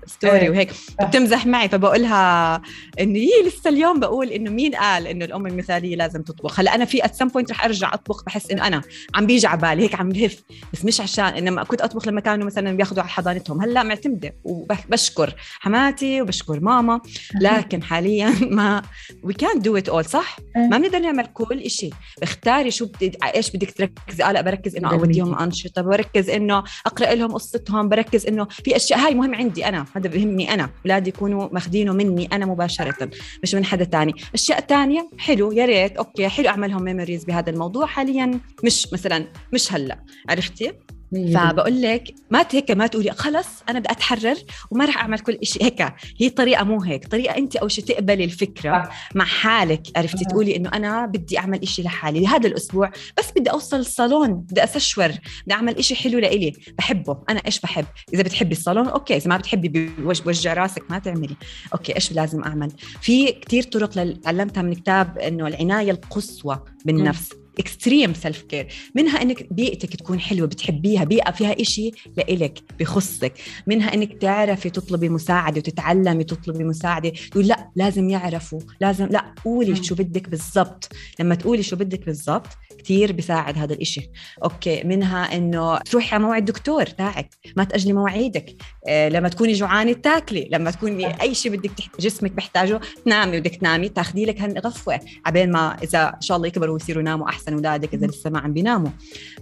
ال 0.05 0.11
story 0.11 0.41
إيه. 0.41 0.51
وهيك 0.51 0.73
بتمزح 1.03 1.47
معي 1.47 1.69
فبقولها 1.69 2.63
إنه 3.01 3.19
هي 3.19 3.47
لسه 3.47 3.71
اليوم 3.71 4.01
بقول 4.01 4.29
إنه 4.29 4.51
مين 4.51 4.75
قال 4.75 5.07
إنه 5.07 5.25
الأم 5.25 5.47
المثالية 5.47 5.97
لازم 5.97 6.23
تطبخ؟ 6.23 6.61
هلا 6.61 6.75
أنا 6.75 6.85
في 6.85 7.05
at 7.05 7.15
some 7.15 7.29
point 7.29 7.51
رح 7.51 7.65
أرجع 7.65 7.95
أطبخ 7.95 8.25
بحس 8.25 8.51
إنه 8.51 8.67
أنا 8.67 8.83
عم 9.15 9.27
بيجي 9.27 9.47
على 9.47 9.61
بالي 9.61 9.83
هيك 9.83 9.95
عم 9.95 10.09
بهف 10.09 10.43
بس 10.73 10.85
مش 10.85 11.01
عشان 11.01 11.25
انما 11.25 11.65
كنت 11.65 11.81
أطبخ 11.81 12.09
لما 12.09 12.21
كانوا 12.21 12.47
مثلا 12.47 12.77
بياخذوا 12.77 13.03
على 13.03 13.11
حضانتهم 13.11 13.63
هلا 13.63 13.83
معتمدة 13.83 14.35
وبشكر 14.45 15.35
حماتي 15.61 16.23
وبشكر 16.23 16.61
ماما 16.61 17.01
لكن 17.41 17.83
حاليا 17.83 18.35
ما 18.57 18.83
وي 19.23 19.35
كان 19.35 19.61
دو 19.61 19.77
ات 19.77 19.89
اول 19.89 20.05
صح؟ 20.05 20.37
إيه. 20.57 20.63
ما 20.63 20.79
بنقدر 20.79 20.99
نعمل 20.99 21.27
كل 21.27 21.71
شيء 21.71 21.93
بختاري 22.23 22.71
شو 22.71 22.87
بدي 22.87 23.13
إيش 23.35 23.51
بدك 23.51 23.71
تركزي؟ 23.71 24.25
آه 24.25 24.33
لا 24.33 24.41
بركز 24.41 24.77
إنه 24.77 24.91
اوديهم 24.91 25.39
أنشطة 25.39 25.83
بركز 25.83 26.31
إنه 26.31 26.65
أقرأ 26.87 27.15
لهم 27.15 27.33
قصتهم 27.33 27.89
بركز 27.89 28.27
إنه 28.27 28.47
في 28.65 28.77
أشياء 28.77 28.99
هاي 29.07 29.15
مهم 29.15 29.35
عندي 29.35 29.69
أنا 29.69 29.87
هذا 29.97 30.09
بهمني 30.09 30.55
أنا. 30.55 30.71
اولادي 30.85 31.09
يكونوا 31.09 31.49
ماخذينه 31.53 31.93
مني 31.93 32.27
أنا 32.33 32.47
مباشرة 32.47 33.11
مش 33.43 33.55
من 33.55 33.65
حدا 33.65 33.85
تاني. 33.85 34.13
أشياء 34.35 34.61
تانية 34.61 35.11
حلو 35.19 35.53
يا 35.53 35.67
ريت 35.67 35.97
okay 35.97 36.29
حلو 36.29 36.49
اعملهم 36.49 36.83
memories 36.83 37.25
بهذا 37.25 37.51
الموضوع 37.51 37.87
حاليا 37.87 38.41
مش 38.65 38.93
مثلا 38.93 39.27
مش 39.55 39.73
هلأ. 39.73 39.99
عرفتي؟ 40.29 40.73
فبقول 41.13 41.83
لك 41.83 42.15
ما 42.31 42.47
هيك 42.53 42.71
ما 42.71 42.87
تقولي 42.87 43.11
خلص 43.11 43.47
أنا 43.69 43.79
بدي 43.79 43.91
أتحرر 43.91 44.37
وما 44.71 44.85
راح 44.85 44.99
أعمل 44.99 45.19
كل 45.19 45.39
شيء 45.43 45.65
هيك 45.65 45.93
هي 46.21 46.31
طريقة 46.31 46.65
مو 46.65 46.83
هيك. 46.83 47.09
طريقة 47.09 47.37
أنت 47.37 47.57
أول 47.57 47.71
شيء 47.71 47.85
تقبلي 47.85 48.25
الفكرة 48.25 48.91
مع 49.15 49.25
حالك 49.25 49.83
عرفتي؟ 49.97 50.25
تقولي 50.25 50.57
إنه 50.57 50.71
أنا 50.75 51.07
بدي 51.07 51.39
أعمل 51.39 51.69
شيء 51.69 51.85
لحالي 51.85 52.21
لهذا 52.21 52.49
الأسبوع 52.49 52.91
بس 53.19 53.31
بدي 53.37 53.51
أوصل 53.51 53.77
الصالون 53.77 54.35
بدي 54.35 54.65
أسشور 54.65 55.09
بدي 55.45 55.55
أعمل 55.55 55.85
شيء 55.85 55.97
حلو 55.97 56.19
لإلي. 56.19 56.53
بحبه. 56.79 57.23
أنا 57.31 57.41
إيش 57.47 57.61
بحب؟ 57.61 57.87
إذا 58.15 58.23
بتحبي 58.23 58.53
الصالون 58.53 58.89
okay. 58.89 59.17
إذا 59.17 59.29
ما 59.29 59.37
بتحبي 59.37 59.69
بوجع 59.99 60.55
راسك 60.55 60.91
ما 60.91 60.99
تعملي. 60.99 61.37
okay. 61.73 61.95
إيش 61.95 62.13
لازم 62.13 62.43
أعمل؟ 62.43 62.71
في 63.01 63.33
كثير 63.33 63.63
طرق 63.63 63.91
تعلمتها 64.25 64.63
من 64.63 64.75
كتاب 64.75 65.19
إنه 65.19 65.47
العناية 65.47 65.91
القصوى 65.91 66.65
بالنفس. 66.85 67.33
م. 67.33 67.46
extreme 67.59 68.15
self 68.15 68.43
care 68.43 68.69
منها 68.95 69.23
إنك 69.23 69.53
بيئتك 69.53 69.97
تكون 69.97 70.21
حلوة 70.21 70.47
بتحبيها 70.47 71.05
بيئة 71.05 71.31
فيها 71.31 71.61
إشي 71.61 71.91
لإلك 72.17 72.59
بخصك. 72.81 73.33
منها 73.67 73.95
إنك 73.95 74.13
تعرفي 74.21 74.71
تطلبي 74.71 75.09
مساعدة 75.09 75.59
وتتعلمي 75.59 76.25
تطلبي 76.25 76.65
مساعدة. 76.65 77.13
تقول 77.31 77.47
لا 77.47 77.71
لازم 77.77 78.11
يعرفوا 78.11 78.61
لازم 78.81 79.07
لا 79.07 79.35
قولي 79.45 79.85
شو 79.85 79.95
بدك 79.95 80.29
بالضبط. 80.29 80.93
لما 81.21 81.35
تقولي 81.35 81.63
شو 81.63 81.77
بدك 81.77 82.07
بالضبط 82.07 82.49
كثير 82.79 83.13
بيساعد 83.13 83.59
هذا 83.59 83.75
الإشي. 83.75 84.11
okay 84.45 84.83
منها 84.85 85.37
إنه 85.37 85.79
تروحي 85.79 86.15
على 86.15 86.25
موعد 86.25 86.45
دكتور 86.45 86.87
تاعك. 86.87 87.31
ما 87.57 87.65
تأجلي 87.65 87.93
مواعيدك. 87.93 88.57
آه 88.89 89.09
لما 89.09 89.29
تكوني 89.29 89.53
جوعانة 89.53 89.93
تاكلي. 89.93 90.49
لما 90.53 90.71
تكوني 90.71 91.21
أي 91.23 91.35
شيء 91.35 91.57
بدك 91.57 91.71
جسمك 92.01 92.33
بحتاجه 92.33 92.81
تنامي. 93.05 93.41
بدك 93.41 93.57
تنامي 93.57 93.89
تاخذي 93.89 94.25
لك 94.25 94.67
غفوه 94.67 95.01
عبين 95.27 95.53
ما 95.53 95.77
إذا 95.83 96.13
إن 96.15 96.21
شاء 96.21 96.37
الله 96.37 96.49
يكبروا 96.49 96.75
ويصيروا 96.75 97.03
يناموا 97.03 97.29
أحسن. 97.29 97.46
اولادك 97.55 97.95
إذا 97.95 98.07
لسه 98.07 98.31
ما 98.31 98.39
عم 98.39 98.53
بيناموا. 98.53 98.91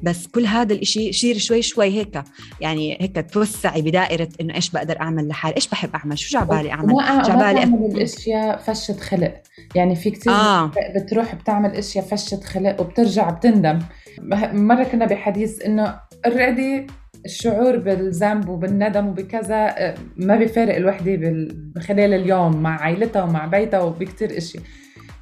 بس 0.03 0.27
كل 0.27 0.47
هذا 0.47 0.73
الإشي 0.73 1.13
شير 1.13 1.39
شوي 1.39 1.63
شوي 1.63 1.87
هيك 1.87 2.23
يعني 2.61 2.99
هيك 3.01 3.27
توسعي 3.33 3.83
بدائرة 3.83 4.29
إنه 4.41 4.55
إيش 4.55 4.71
بقدر 4.71 5.01
أعمل 5.01 5.29
لحالي 5.29 5.57
إيش 5.57 5.69
بحب 5.69 5.91
أعمل 5.95 6.19
شو 6.19 6.39
جعبالي 6.39 6.71
أعمل؟ 6.73 6.95
جعبالي 7.27 7.59
اعمل 7.59 7.91
الأشياء 7.95 8.57
فشة 8.57 8.97
خلق. 8.97 9.35
يعني 9.75 9.97
في 9.97 10.11
كثير 10.11 10.33
آه. 10.33 10.71
بتروح 10.97 11.35
بتعمل 11.35 11.71
أشياء 11.71 12.05
فشة 12.05 12.41
خلق 12.41 12.81
وبترجع 12.81 13.31
بتندم. 13.31 13.79
مرة 14.53 14.85
كنا 14.85 15.07
بحديث 15.07 15.63
إنه 15.63 16.01
already 16.27 16.87
الشعور 17.25 17.77
بالذنب 17.77 18.49
وبالندم 18.49 19.09
وبكذا 19.09 19.67
آه، 19.79 19.95
ما 20.17 20.37
بيفارق 20.37 20.77
الوحدة 20.77 21.49
خلال 21.81 22.15
اليوم 22.15 22.63
مع 22.63 22.83
عائلتها 22.83 23.23
ومع 23.23 23.47
بيتها 23.47 23.81
وبكتير 23.81 24.39
إشي. 24.39 24.59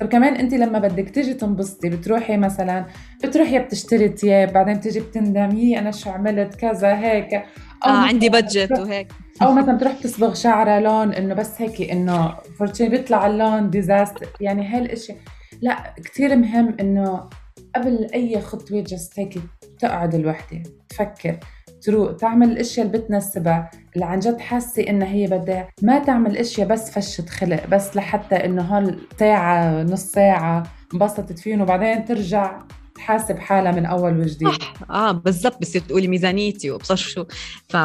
طب 0.03 0.09
كمان 0.09 0.35
انت 0.35 0.55
لما 0.55 0.79
بدك 0.79 1.11
تيجي 1.11 1.35
تنبسطي 1.35 1.89
بتروحي 1.89 2.37
مثلا 2.37 2.87
بتروحي 3.25 3.59
بتشتري 3.59 4.09
ثياب 4.09 4.53
بعدين 4.53 4.75
بتيجي 4.75 5.01
بتندمي 5.01 5.79
أنا 5.79 5.91
شو 5.91 6.11
عملت؟ 6.11 6.55
كذا 6.55 6.99
هيك. 6.99 7.35
آه 7.35 7.89
عندي 7.89 8.29
budget 8.29 8.79
وهيك. 8.79 9.13
أو 9.43 9.53
مثلا 9.53 9.79
تروح 9.79 9.93
تصبغ 9.93 10.35
شعرها 10.35 10.81
لون 10.81 11.13
إنه 11.13 11.35
بس 11.35 11.63
هيك 11.63 11.91
إنه 11.91 12.35
for 12.59 12.69
change 12.69 12.89
بيطلع 12.89 13.27
اللون 13.27 13.71
disaster 13.71 14.27
يعني 14.41 14.67
هالإشي. 14.67 15.15
لا 15.61 15.95
كثير 16.05 16.37
مهم 16.37 16.77
إنه 16.81 17.29
قبل 17.75 18.09
أي 18.15 18.41
خطوة 18.41 18.81
just 18.81 19.19
هيك 19.19 19.35
تقعد 19.79 20.15
الوحده 20.15 20.63
تفكر. 20.89 21.37
تروق 21.83 22.17
تعمل 22.17 22.51
الأشياء 22.51 22.87
اللي 22.87 22.99
بتناسبها. 22.99 23.71
اللي 23.95 24.07
عن 24.07 24.19
جد 24.19 24.39
حاسة 24.39 24.83
إنها 24.83 25.09
هي 25.09 25.27
بدها 25.27 25.69
ما 25.83 25.99
تعمل 25.99 26.37
أشياء 26.37 26.69
بس 26.69 26.91
فشة 26.91 27.27
خلق 27.27 27.67
بس 27.67 27.97
لحتى 27.97 28.35
إنه 28.35 28.63
هالساعة 28.63 29.83
نص 29.83 30.03
ساعة 30.03 30.63
انبسطت 30.95 31.39
فيهم 31.39 31.61
وبعدين 31.61 32.05
ترجع 32.05 32.63
تحاسب 32.95 33.39
حالها 33.39 33.73
من 33.73 33.87
أول 33.87 34.21
وجديد. 34.21 34.49
آه 34.91 35.13
بالضبط 35.13 35.61
بصير 35.61 35.81
تقولي 35.81 36.09
ميزانيتي 36.09 36.71
وابصر 36.71 36.97
شو. 36.97 37.25
ف 37.69 37.77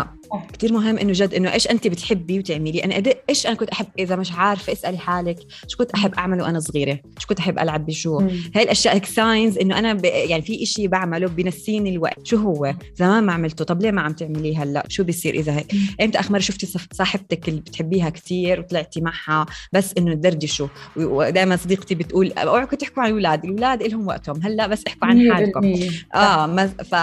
كثير 0.54 0.74
مهم 0.74 0.98
إنه 0.98 1.12
جد 1.16 1.34
إنه 1.34 1.54
إيش 1.54 1.68
انت 1.68 1.88
بتحبي 1.88 2.40
وتعملي؟ 2.40 2.84
أنا 2.84 3.04
إيش 3.30 3.48
أنا 3.48 3.56
كنت 3.56 3.70
أحب 3.70 3.88
إذا 4.00 4.16
مش 4.16 4.32
عارفة 4.32 4.74
اسألي 4.74 4.98
حالك 4.98 5.38
شو 5.68 5.78
كنت 5.78 5.92
أحب 5.92 6.14
أعمله 6.14 6.44
وأنا 6.44 6.60
صغيرة؟ 6.60 7.00
شو 7.20 7.28
كنت 7.28 7.40
أحب 7.40 7.60
ألعب 7.60 7.86
بشو؟ 7.86 8.20
هاي 8.56 8.64
الأشياء 8.64 8.96
هيك 8.96 9.06
signs 9.06 9.58
إنه 9.58 9.80
أنا 9.80 9.94
ب... 9.94 10.06
يعني 10.06 10.42
في 10.42 10.64
إشي 10.64 10.88
بعمله 10.88 11.28
بنسيني 11.28 11.90
الوقت. 11.90 12.28
شو 12.28 12.38
هو؟ 12.38 12.76
زمان 12.96 13.24
ما 13.24 13.34
عملته. 13.34 13.66
طب 13.66 13.82
ليه 13.82 13.92
ما 13.92 14.02
عم 14.02 14.14
تعمليه 14.14 14.64
هلأ؟ 14.64 14.84
شو 14.88 15.04
بيصير 15.04 15.34
إذا 15.34 15.58
هيك؟ 15.58 15.72
إمتى 16.02 16.20
اخر 16.20 16.32
مره 16.32 16.40
شفتي 16.40 16.68
صاحبتك 16.92 17.50
اللي 17.50 17.60
بتحبيها 17.60 18.10
كثير 18.10 18.60
وطلعتي 18.60 19.02
معها؟ 19.02 19.46
بس 19.74 19.94
إنه 19.98 20.14
تدردشوا. 20.14 20.68
ودائما 20.96 21.56
صديقتي 21.56 21.96
بتقول 21.96 22.32
اوعكم 22.32 22.78
تحكوا 22.78 23.04
عن 23.04 23.10
الأولاد. 23.10 23.44
الأولاد 23.44 23.84
لهم 23.84 24.08
وقتهم. 24.08 24.40
هلأ 24.44 24.68
بس 24.68 24.84
احكوا 24.88 25.08
عن 25.08 25.34
حالكم. 25.34 25.74
آه 26.16 26.68
ف 26.68 26.96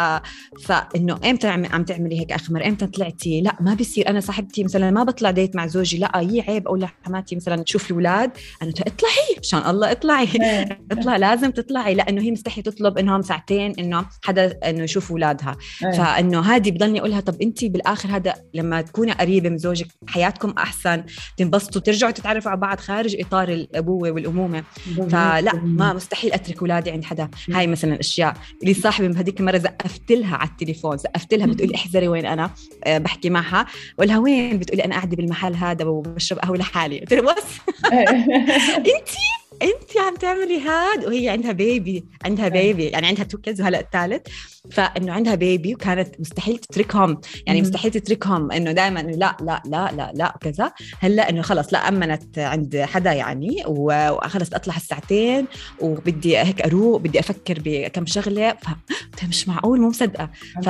فإنه 0.64 1.20
إمتى 1.24 1.48
عم 1.48 1.84
تعملي 1.84 2.20
هيك 2.20 2.32
اخر 2.32 2.52
مره 2.52 2.66
إمتى 2.66 2.86
طلعتي 2.86 3.13
حماتي 3.14 3.40
لا 3.40 3.56
ما 3.60 3.74
بيصير. 3.74 4.08
أنا 4.08 4.20
صاحبتي 4.20 4.64
مثلا 4.64 4.90
ما 4.90 5.04
بطلع 5.04 5.30
ديت 5.30 5.56
مع 5.56 5.66
زوجي 5.66 5.98
لا 5.98 6.20
هي 6.20 6.40
عيب. 6.40 6.66
أقول 6.66 6.80
لحماتي 6.80 7.36
مثلا 7.36 7.62
تشوف 7.62 7.90
الأولاد 7.90 8.30
أنا 8.62 8.70
اطلعي 8.70 9.38
مشان 9.38 9.58
الله 9.58 9.92
اطلعي. 9.92 10.28
إيه. 10.34 10.78
اطلع 10.92 11.16
لازم 11.16 11.50
تطلعي. 11.50 11.94
لأنه 11.94 12.22
هي 12.22 12.30
مستحي 12.30 12.62
تطلب 12.62 12.98
إنهم 12.98 13.22
ساعتين 13.22 13.74
إنه 13.78 14.06
حدا 14.24 14.58
إنه 14.70 14.82
يشوف 14.82 15.10
أولادها. 15.10 15.56
إيه. 15.84 15.90
فإنه 15.90 16.40
هذه 16.40 16.70
بضلني 16.70 17.00
أقولها 17.00 17.20
طب 17.20 17.42
أنت 17.42 17.64
بالآخر 17.64 18.08
هذا 18.16 18.34
لما 18.54 18.80
تكوني 18.80 19.12
قريبة 19.12 19.48
من 19.48 19.58
زوجك 19.58 19.86
حياتكم 20.06 20.50
أحسن؟ 20.50 21.04
تنبسطوا 21.36 21.80
ترجعوا 21.80 22.12
تتعرفوا 22.12 22.50
على 22.50 22.60
بعض 22.60 22.80
خارج 22.80 23.16
إطار 23.20 23.48
الأبوة 23.48 24.10
والأمومة. 24.10 24.64
فلا 25.10 25.54
ما 25.54 25.92
مستحيل 25.92 26.32
أترك 26.32 26.58
أولادي 26.58 26.90
عند 26.90 27.04
حدا. 27.04 27.28
هاي 27.50 27.66
مثلا 27.66 28.00
أشياء. 28.00 28.34
اللي 28.62 28.74
صاحبي 28.74 29.06
هذيك 29.06 29.40
المره 29.40 29.58
زقفت 29.58 30.12
لها 30.12 30.36
على 30.36 30.50
التليفون 30.50 30.96
زقفت 30.96 31.34
لها 31.34 31.46
بتقول 31.46 31.74
احذري 31.74 32.08
وين 32.08 32.26
أنا؟ 32.26 32.50
بحكي 33.04 33.30
معها 33.30 33.66
ولا 33.98 34.18
وين؟ 34.18 34.58
بتقولي 34.58 34.84
أنا 34.84 34.94
قاعدة 34.94 35.16
بالمحل 35.16 35.54
هذا 35.54 35.84
وبشرب 35.84 36.38
قهوة 36.38 36.56
لحالي. 36.56 37.00
قلت 37.00 37.12
لها 37.14 37.34
بس 37.34 37.42
أنت؟ 38.76 39.08
أنت 39.62 39.96
عم 39.96 40.14
تعملي 40.16 40.60
هاد؟ 40.60 41.04
وهي 41.04 41.28
عندها 41.28 41.52
baby 41.52 42.04
عندها 42.24 42.48
baby 42.48 42.84
يعني 42.84 43.06
عندها 43.06 43.24
two 43.24 43.38
kids 43.38 43.60
وهلأ 43.60 43.80
الثالث. 43.80 44.26
فإنه 44.70 45.12
عندها 45.12 45.34
baby 45.34 45.74
وكانت 45.74 46.20
مستحيل 46.20 46.58
تتركهم 46.58 47.20
يعني 47.46 47.62
مستحيل 47.62 47.90
تتركهم 47.90 48.52
إنه 48.52 48.72
دائما 48.72 49.00
لا 49.00 49.36
لا 49.40 49.62
لا 49.66 49.90
لا 49.92 50.12
لا 50.14 50.32
وكذا. 50.36 50.72
هلأ 51.00 51.30
إنه 51.30 51.42
خلص 51.42 51.72
لا 51.72 51.88
أمنت 51.88 52.38
عند 52.38 52.76
حدا 52.76 53.12
يعني 53.12 53.62
وخلص 53.66 54.54
اطلع 54.54 54.76
الساعتين 54.76 55.46
وبدي 55.80 56.38
هيك 56.38 56.62
أروق 56.62 57.00
بدي 57.00 57.20
أفكر 57.20 57.58
بكم 57.64 58.06
شغلة. 58.06 58.56
فمش 59.16 59.48
معقول 59.48 59.80
مو 59.80 59.88
مصدقة. 59.88 60.30
ف 60.64 60.68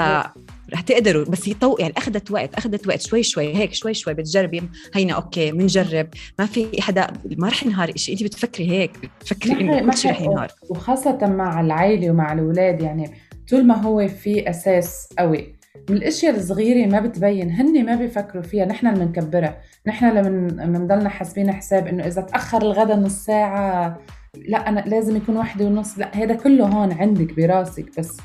رح 0.72 0.80
تقدروا 0.80 1.24
بس 1.24 1.48
يطو 1.48 1.76
يعني 1.80 1.94
اخذت 1.96 2.30
وقت 2.30 2.54
اخذت 2.54 2.86
وقت 2.86 3.00
شوي 3.00 3.22
شوي 3.22 3.56
هيك 3.56 3.74
شوي 3.74 3.94
شوي 3.94 4.14
بتجربي. 4.14 4.62
هينا 4.94 5.12
أوكي 5.12 5.52
بنجرب 5.52 6.08
ما 6.38 6.46
في 6.46 6.82
حدا 6.82 7.06
ما 7.36 7.48
رح 7.48 7.64
ينهار 7.64 7.96
شيء 7.96 8.14
انت 8.14 8.22
بتفكري 8.22 8.70
هيك 8.70 8.90
بتفكري 9.20 9.52
إنه 9.52 9.90
كل 9.90 9.98
شيء 9.98 10.10
رح 10.10 10.20
ينهار. 10.20 10.52
وخاصة 10.70 11.18
مع 11.22 11.60
العائله 11.60 12.10
ومع 12.10 12.32
الأولاد 12.32 12.82
يعني 12.82 13.10
طول 13.50 13.66
ما 13.66 13.82
هو 13.82 14.08
في 14.08 14.50
أساس 14.50 15.08
قوي. 15.18 15.54
من 15.90 15.96
الأشياء 15.96 16.36
الصغيرة 16.36 16.86
ما 16.86 17.00
بتبين 17.00 17.50
هن 17.50 17.84
ما 17.84 17.94
بيفكروا 17.94 18.42
فيها. 18.42 18.64
نحن 18.64 18.86
اللي 18.86 19.04
بنكبرها. 19.04 19.58
نحن 19.86 20.04
لما 20.04 20.78
بنضلنا 20.78 21.08
حاسبين 21.08 21.52
حساب 21.52 21.86
إنه 21.86 22.06
إذا 22.06 22.22
تأخر 22.22 22.62
الغدا 22.62 22.96
نص 22.96 23.24
ساعة 23.24 24.00
لا 24.48 24.68
أنا 24.68 24.80
لازم 24.80 25.16
يكون 25.16 25.36
واحدة 25.36 25.64
ونص. 25.64 25.98
لا 25.98 26.16
هذا 26.16 26.34
كله 26.34 26.66
هون 26.66 26.92
عندك 26.92 27.36
براسك. 27.36 27.98
بس 27.98 28.16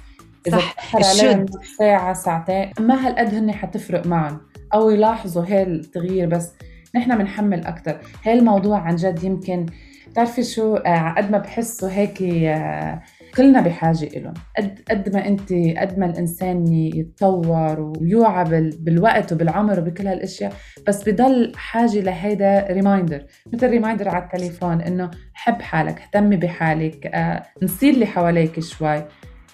إذا 0.47 0.58
صح. 0.58 0.95
الشد. 0.95 1.49
ساعة 1.78 2.13
ساعتين 2.13 2.71
ما 2.80 3.08
هالقد 3.08 3.34
هن 3.34 3.52
حتفرق 3.52 4.08
معهم 4.08 4.41
أو 4.73 4.89
يلاحظوا 4.89 5.43
هي 5.47 5.63
التغيير 5.63 6.28
بس 6.30 6.52
نحن 6.95 7.17
بنحمل 7.17 7.65
أكثر 7.65 7.97
هاي 8.25 8.34
الموضوع 8.34 8.80
عن 8.80 8.95
جد 8.95 9.23
يمكن 9.23 9.65
بتعرفي 10.08 10.43
شو؟ 10.43 10.75
آه، 10.75 11.13
قد 11.17 11.32
ما 11.32 11.38
بحسوا 11.38 11.89
هيك 11.89 12.23
آه، 12.23 13.02
كلنا 13.38 13.62
بحاجة 13.62 14.06
لهم 14.19 14.34
قد 14.58 14.80
قد 14.89 15.13
ما 15.15 15.28
أنت 15.28 15.54
قد 15.78 15.99
ما 15.99 16.06
الإنسان 16.06 16.67
يتطور 16.73 17.93
ويوعى 18.02 18.43
بالوقت 18.80 19.34
وبالعمر 19.34 19.80
وبكل 19.80 20.08
هالأشياء 20.08 20.54
بس 20.88 21.10
بضل 21.10 21.52
حاجة 21.56 21.99
لهيدا 21.99 22.67
reminder 22.69 23.25
مثل 23.54 23.69
reminder 23.69 24.10
على 24.10 24.23
التليفون 24.23 24.82
إنه 24.82 25.12
حب 25.34 25.62
حالك 25.62 26.02
اهتمي 26.02 26.38
بحالك 26.38 27.06
آه، 27.06 27.43
نصير 27.63 27.93
اللي 27.93 28.06
حواليك 28.06 28.60
شوي. 28.60 29.04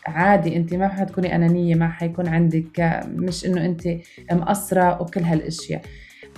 عادي 0.05 0.55
انت 0.55 0.73
ما 0.73 0.87
حتكوني 0.87 1.35
أنانية 1.35 1.75
ما 1.75 1.87
حيكون 1.89 2.27
عندك 2.27 3.01
مش 3.07 3.45
إنه 3.45 3.65
انت 3.65 3.87
مقصرة 4.31 5.01
وكل 5.01 5.21
هالأشياء. 5.21 5.81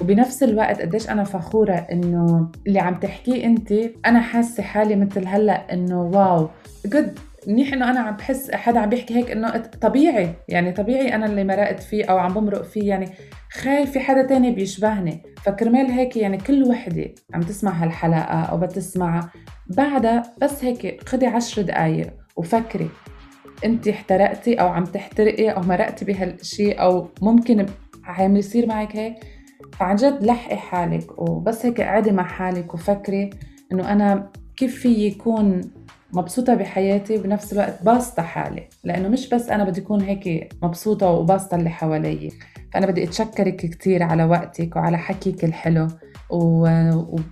وبنفس 0.01 0.43
الوقت 0.43 0.81
قديش 0.81 1.09
أنا 1.09 1.23
فخورة 1.23 1.73
إنه 1.73 2.51
اللي 2.67 2.79
عم 2.79 2.95
تحكيه 2.95 3.45
انت 3.45 3.73
أنا 4.05 4.21
حاسة 4.21 4.63
حالي 4.63 4.95
مثل 4.95 5.27
هلأ 5.27 5.73
إنه 5.73 6.01
واو 6.01 6.49
جد 6.85 7.19
منيح 7.47 7.73
إنه 7.73 7.89
أنا 7.89 7.99
عم 7.99 8.15
بحس 8.15 8.51
حدا 8.51 8.79
عم 8.79 8.89
بيحكي 8.89 9.15
هيك 9.15 9.31
إنه 9.31 9.57
طبيعي. 9.57 10.33
يعني 10.49 10.71
طبيعي 10.71 11.15
أنا 11.15 11.25
اللي 11.25 11.43
مرقت 11.43 11.83
فيه 11.83 12.05
أو 12.05 12.17
عم 12.17 12.33
بمرق 12.33 12.61
فيه. 12.61 12.89
يعني 12.89 13.09
خايف 13.51 13.91
في 13.91 13.99
حدا 13.99 14.23
تاني 14.23 14.51
بيشبهني. 14.51 15.23
فكرمال 15.43 15.91
هيك 15.91 16.17
يعني 16.17 16.37
كل 16.37 16.63
وحدة 16.63 17.09
عم 17.33 17.41
تسمع 17.41 17.71
هالحلقة 17.71 18.41
أو 18.41 18.57
بتسمع. 18.57 19.29
بعدها 19.67 20.23
بس 20.41 20.63
هيك 20.63 21.09
خدي 21.09 21.25
عشر 21.25 21.61
دقايق 21.61 22.13
وفكري. 22.35 22.89
انت 23.65 23.87
احترقتي 23.87 24.53
أو 24.53 24.67
عم 24.67 24.83
تحترقي 24.83 25.49
أو 25.49 25.61
مرقتي 25.61 26.05
بهالشيء 26.05 26.81
أو 26.81 27.07
ممكن 27.21 27.65
عم 28.05 28.37
يصير 28.37 28.67
معك 28.67 28.95
هيك 28.95 29.13
فعن 29.79 29.95
جد 29.95 30.23
لحقي 30.23 30.57
حالك. 30.57 31.19
وبس 31.19 31.65
هيك 31.65 31.81
قعدي 31.81 32.11
مع 32.11 32.23
حالك 32.23 32.73
وفكري 32.73 33.29
انه 33.71 33.91
أنا 33.91 34.31
كيف 34.57 34.79
في 34.79 34.89
يكون 34.89 35.61
مبسوطة 36.13 36.53
بحياتي 36.53 37.17
وبنفس 37.17 37.53
الوقت 37.53 37.83
باسطة 37.83 38.23
حالي. 38.23 38.67
لأنه 38.83 39.07
مش 39.07 39.29
بس 39.29 39.49
أنا 39.49 39.63
بدي 39.63 39.81
أكون 39.81 40.01
هيك 40.01 40.53
مبسوطة 40.63 41.09
وباسطة 41.09 41.55
اللي 41.55 41.69
حوالي 41.69 42.31
فأنا 42.73 42.87
بدي 42.87 43.03
أتشكرك 43.03 43.55
كتير 43.55 44.03
على 44.03 44.23
وقتك 44.23 44.75
وعلى 44.75 44.97
حكيك 44.97 45.45
الحلو. 45.45 45.87
و... 46.29 46.67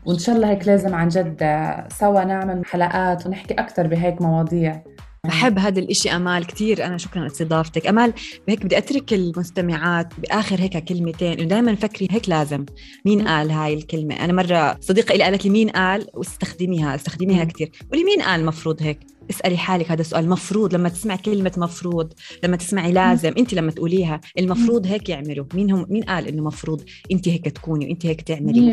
وإن 0.05 0.17
شاء 0.17 0.35
الله 0.35 0.49
هيك 0.49 0.67
لازم 0.67 0.95
عن 0.95 1.07
جد 1.07 1.65
سوا 1.91 2.23
نعمل 2.23 2.65
حلقات 2.65 3.27
ونحكي 3.27 3.53
أكتر 3.53 3.88
بهيك 3.88 4.21
مواضيع. 4.21 4.81
بحب 5.27 5.59
هذا 5.59 5.79
الإشي 5.79 6.09
أمال 6.09 6.47
كثير 6.47 6.85
أنا 6.85 6.97
شكرا 6.97 7.23
لاستضافتك. 7.23 7.88
أمال 7.88 8.13
هيك 8.49 8.65
بدي 8.65 8.77
أترك 8.77 9.13
المستمعات 9.13 10.13
بآخر 10.19 10.61
هيك 10.61 10.77
كلمتين 10.77 11.39
إنه 11.39 11.47
دائما 11.47 11.75
فكري 11.75 12.07
هيك 12.11 12.29
لازم. 12.29 12.65
مين 13.05 13.27
قال 13.27 13.51
هاي 13.51 13.73
الكلمة؟ 13.73 14.15
أنا 14.15 14.33
مرة 14.33 14.77
صديقة 14.81 15.15
إلي 15.15 15.23
قالت 15.23 15.45
لي 15.45 15.49
مين 15.49 15.69
قال؟ 15.69 16.07
واستخدميها 16.13 16.95
استخدميها 16.95 17.43
كثير 17.43 17.71
قولي 17.91 18.03
مين 18.03 18.21
قال 18.21 18.39
المفروض 18.39 18.81
هيك؟ 18.81 18.99
اسألي 19.29 19.57
حالك 19.57 19.91
هذا 19.91 20.01
السؤال. 20.01 20.29
مفروض 20.29 20.75
لما 20.75 20.89
تسمع 20.89 21.15
كلمة 21.15 21.51
مفروض 21.57 22.13
لما 22.43 22.57
تسمعي 22.57 22.91
لازم 22.91 23.33
أنت 23.38 23.53
لما 23.53 23.71
تقوليها 23.71 24.21
المفروض 24.39 24.88
هيك 24.88 25.09
يعملوا. 25.09 25.45
مين 25.53 25.71
هم 25.71 25.85
مين 25.89 26.03
قال 26.03 26.27
إنه 26.27 26.43
مفروض 26.43 26.83
أنت 27.11 27.27
هيك 27.29 27.49
تكوني 27.49 27.85
وأنت 27.85 28.05
هيك 28.05 28.21
تعملي؟ 28.21 28.71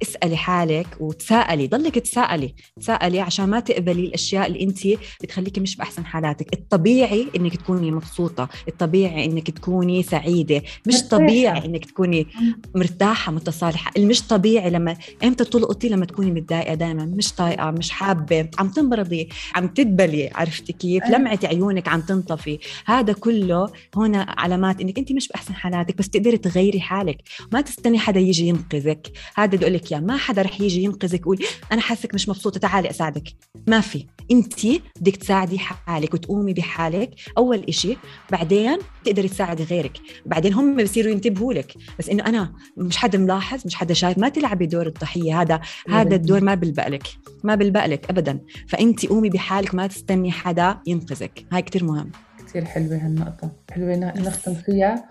فاسألي 0.00 0.36
حالك 0.36 0.86
وتساءلي 1.00 1.66
ضلك 1.66 1.98
تساءلي 1.98 2.54
تساءلي 2.80 3.20
عشان 3.20 3.44
ما 3.44 3.60
تقبلي 3.60 4.06
الأشياء 4.06 4.46
اللي 4.46 4.62
أنت 4.62 4.78
بتخليكي 5.22 5.60
مش 5.60 5.76
بأحسن 5.76 6.06
حالاتك. 6.06 6.52
الطبيعي 6.52 7.26
إنك 7.36 7.56
تكوني 7.56 7.90
مبسوطة 7.90 8.48
الطبيعي 8.68 9.24
إنك 9.24 9.50
تكوني 9.50 10.02
سعيدة 10.02 10.62
مش 10.86 11.02
طبيعي 11.02 11.64
إنك 11.64 11.84
تكوني 11.84 12.26
مرتاحة 12.74 13.32
متصالحة. 13.32 13.92
المش 13.96 14.22
طبيعي 14.22 14.70
لما 14.70 14.96
إمتى 15.24 15.44
تلقطي 15.44 15.88
لما 15.88 16.06
تكوني 16.06 16.30
متضايقة 16.30 16.74
دائما 16.74 17.04
مش 17.04 17.32
طايقة 17.32 17.70
مش 17.70 17.90
حابة 17.90 18.48
عم 18.58 18.68
تنبرضي 18.68 19.28
عم 19.54 19.68
تدبلي 19.68 20.30
عرفتي 20.34 20.72
كيف. 20.72 21.04
لمعة 21.04 21.38
عيونك 21.44 21.88
عم 21.88 22.00
تنطفي. 22.00 22.58
هذا 22.86 23.12
كله 23.12 23.72
هنا 23.96 24.34
علامات 24.38 24.80
إنك 24.80 24.98
أنت 24.98 25.12
مش 25.12 25.28
بأحسن 25.28 25.54
حالاتك 25.54 25.98
بس 25.98 26.08
تقدري 26.08 26.38
تغيري 26.38 26.80
حالك. 26.80 27.18
ما 27.52 27.60
تستني 27.60 27.98
حدا 27.98 28.20
يجي 28.20 28.48
ينقذك. 28.48 29.12
هذا 29.34 29.56
بدي 29.56 29.64
أقول 29.64 29.85
لك 29.86 29.92
يا 29.92 30.00
ما 30.00 30.16
حدا 30.16 30.42
رح 30.42 30.60
يجي 30.60 30.82
ينقذك 30.82 31.20
يقول 31.20 31.38
أنا 31.72 31.80
حاسك 31.80 32.14
مش 32.14 32.28
مبسوطة 32.28 32.60
تعالي 32.60 32.90
أساعدك. 32.90 33.28
ما 33.66 33.80
في 33.80 34.06
أنت 34.30 34.66
بدك 35.00 35.16
تساعدي 35.16 35.58
حالك 35.58 36.14
وتقومي 36.14 36.52
بحالك 36.52 37.10
أول 37.38 37.64
إشي 37.68 37.96
بعدين 38.30 38.78
تقدري 39.04 39.28
تساعدي 39.28 39.64
غيرك. 39.64 40.00
بعدين 40.26 40.52
هم 40.52 40.76
بصيروا 40.76 41.12
ينتبهوا 41.12 41.52
لك. 41.52 41.74
بس 41.98 42.08
إنه 42.08 42.26
أنا 42.26 42.52
مش 42.76 42.96
حدا 42.96 43.18
ملاحظ 43.18 43.62
مش 43.66 43.74
حدا 43.74 43.94
شايف 43.94 44.18
ما 44.18 44.28
تلعبي 44.28 44.66
دور 44.66 44.86
الضحية 44.86 45.40
هذا 45.40 45.60
هذا 45.88 46.14
الدور 46.16 46.44
ما 46.44 46.54
بلبقلك 46.54 47.06
ما 47.44 47.54
بلبقلك 47.54 48.10
ابدا. 48.10 48.40
فأنت 48.68 49.06
قومي 49.06 49.30
بحالك 49.30 49.74
ما 49.74 49.86
تستني 49.86 50.32
حدا 50.32 50.78
ينقذك. 50.86 51.46
هاي 51.52 51.62
كتير 51.62 51.84
مهم. 51.84 52.10
كتير 52.38 52.64
حلوة 52.64 52.96
هالنقطة. 52.96 53.52
حلوة 53.70 53.96
نختم 53.96 54.54
فيها. 54.54 55.08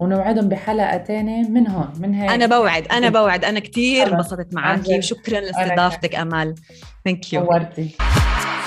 ونوعدهم 0.00 0.48
بحلقة 0.48 0.96
تانية 0.96 1.48
من 1.48 1.68
هون 1.68 1.92
من 1.98 2.14
هيك. 2.14 2.30
أنا 2.30 2.46
بوعد 2.46 2.86
أنا 2.86 3.08
بوعد. 3.08 3.44
أنا 3.44 3.60
كتير 3.60 4.12
انبسطت 4.12 4.54
معك. 4.54 4.88
وشكرا 4.98 5.40
لاستضافتك 5.40 6.14
أمال. 6.14 6.54
ثانك 7.04 7.32
يو 7.32 7.40
نورتي. 7.40 7.96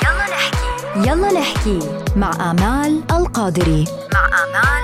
يلا 0.04 0.26
نحكي. 0.30 1.10
يلا 1.10 1.39
نحكي 1.39 1.80
مع 2.15 2.52
آمال 2.52 3.04
القادري. 3.12 3.86
مع 4.13 4.26
آمال 4.26 4.81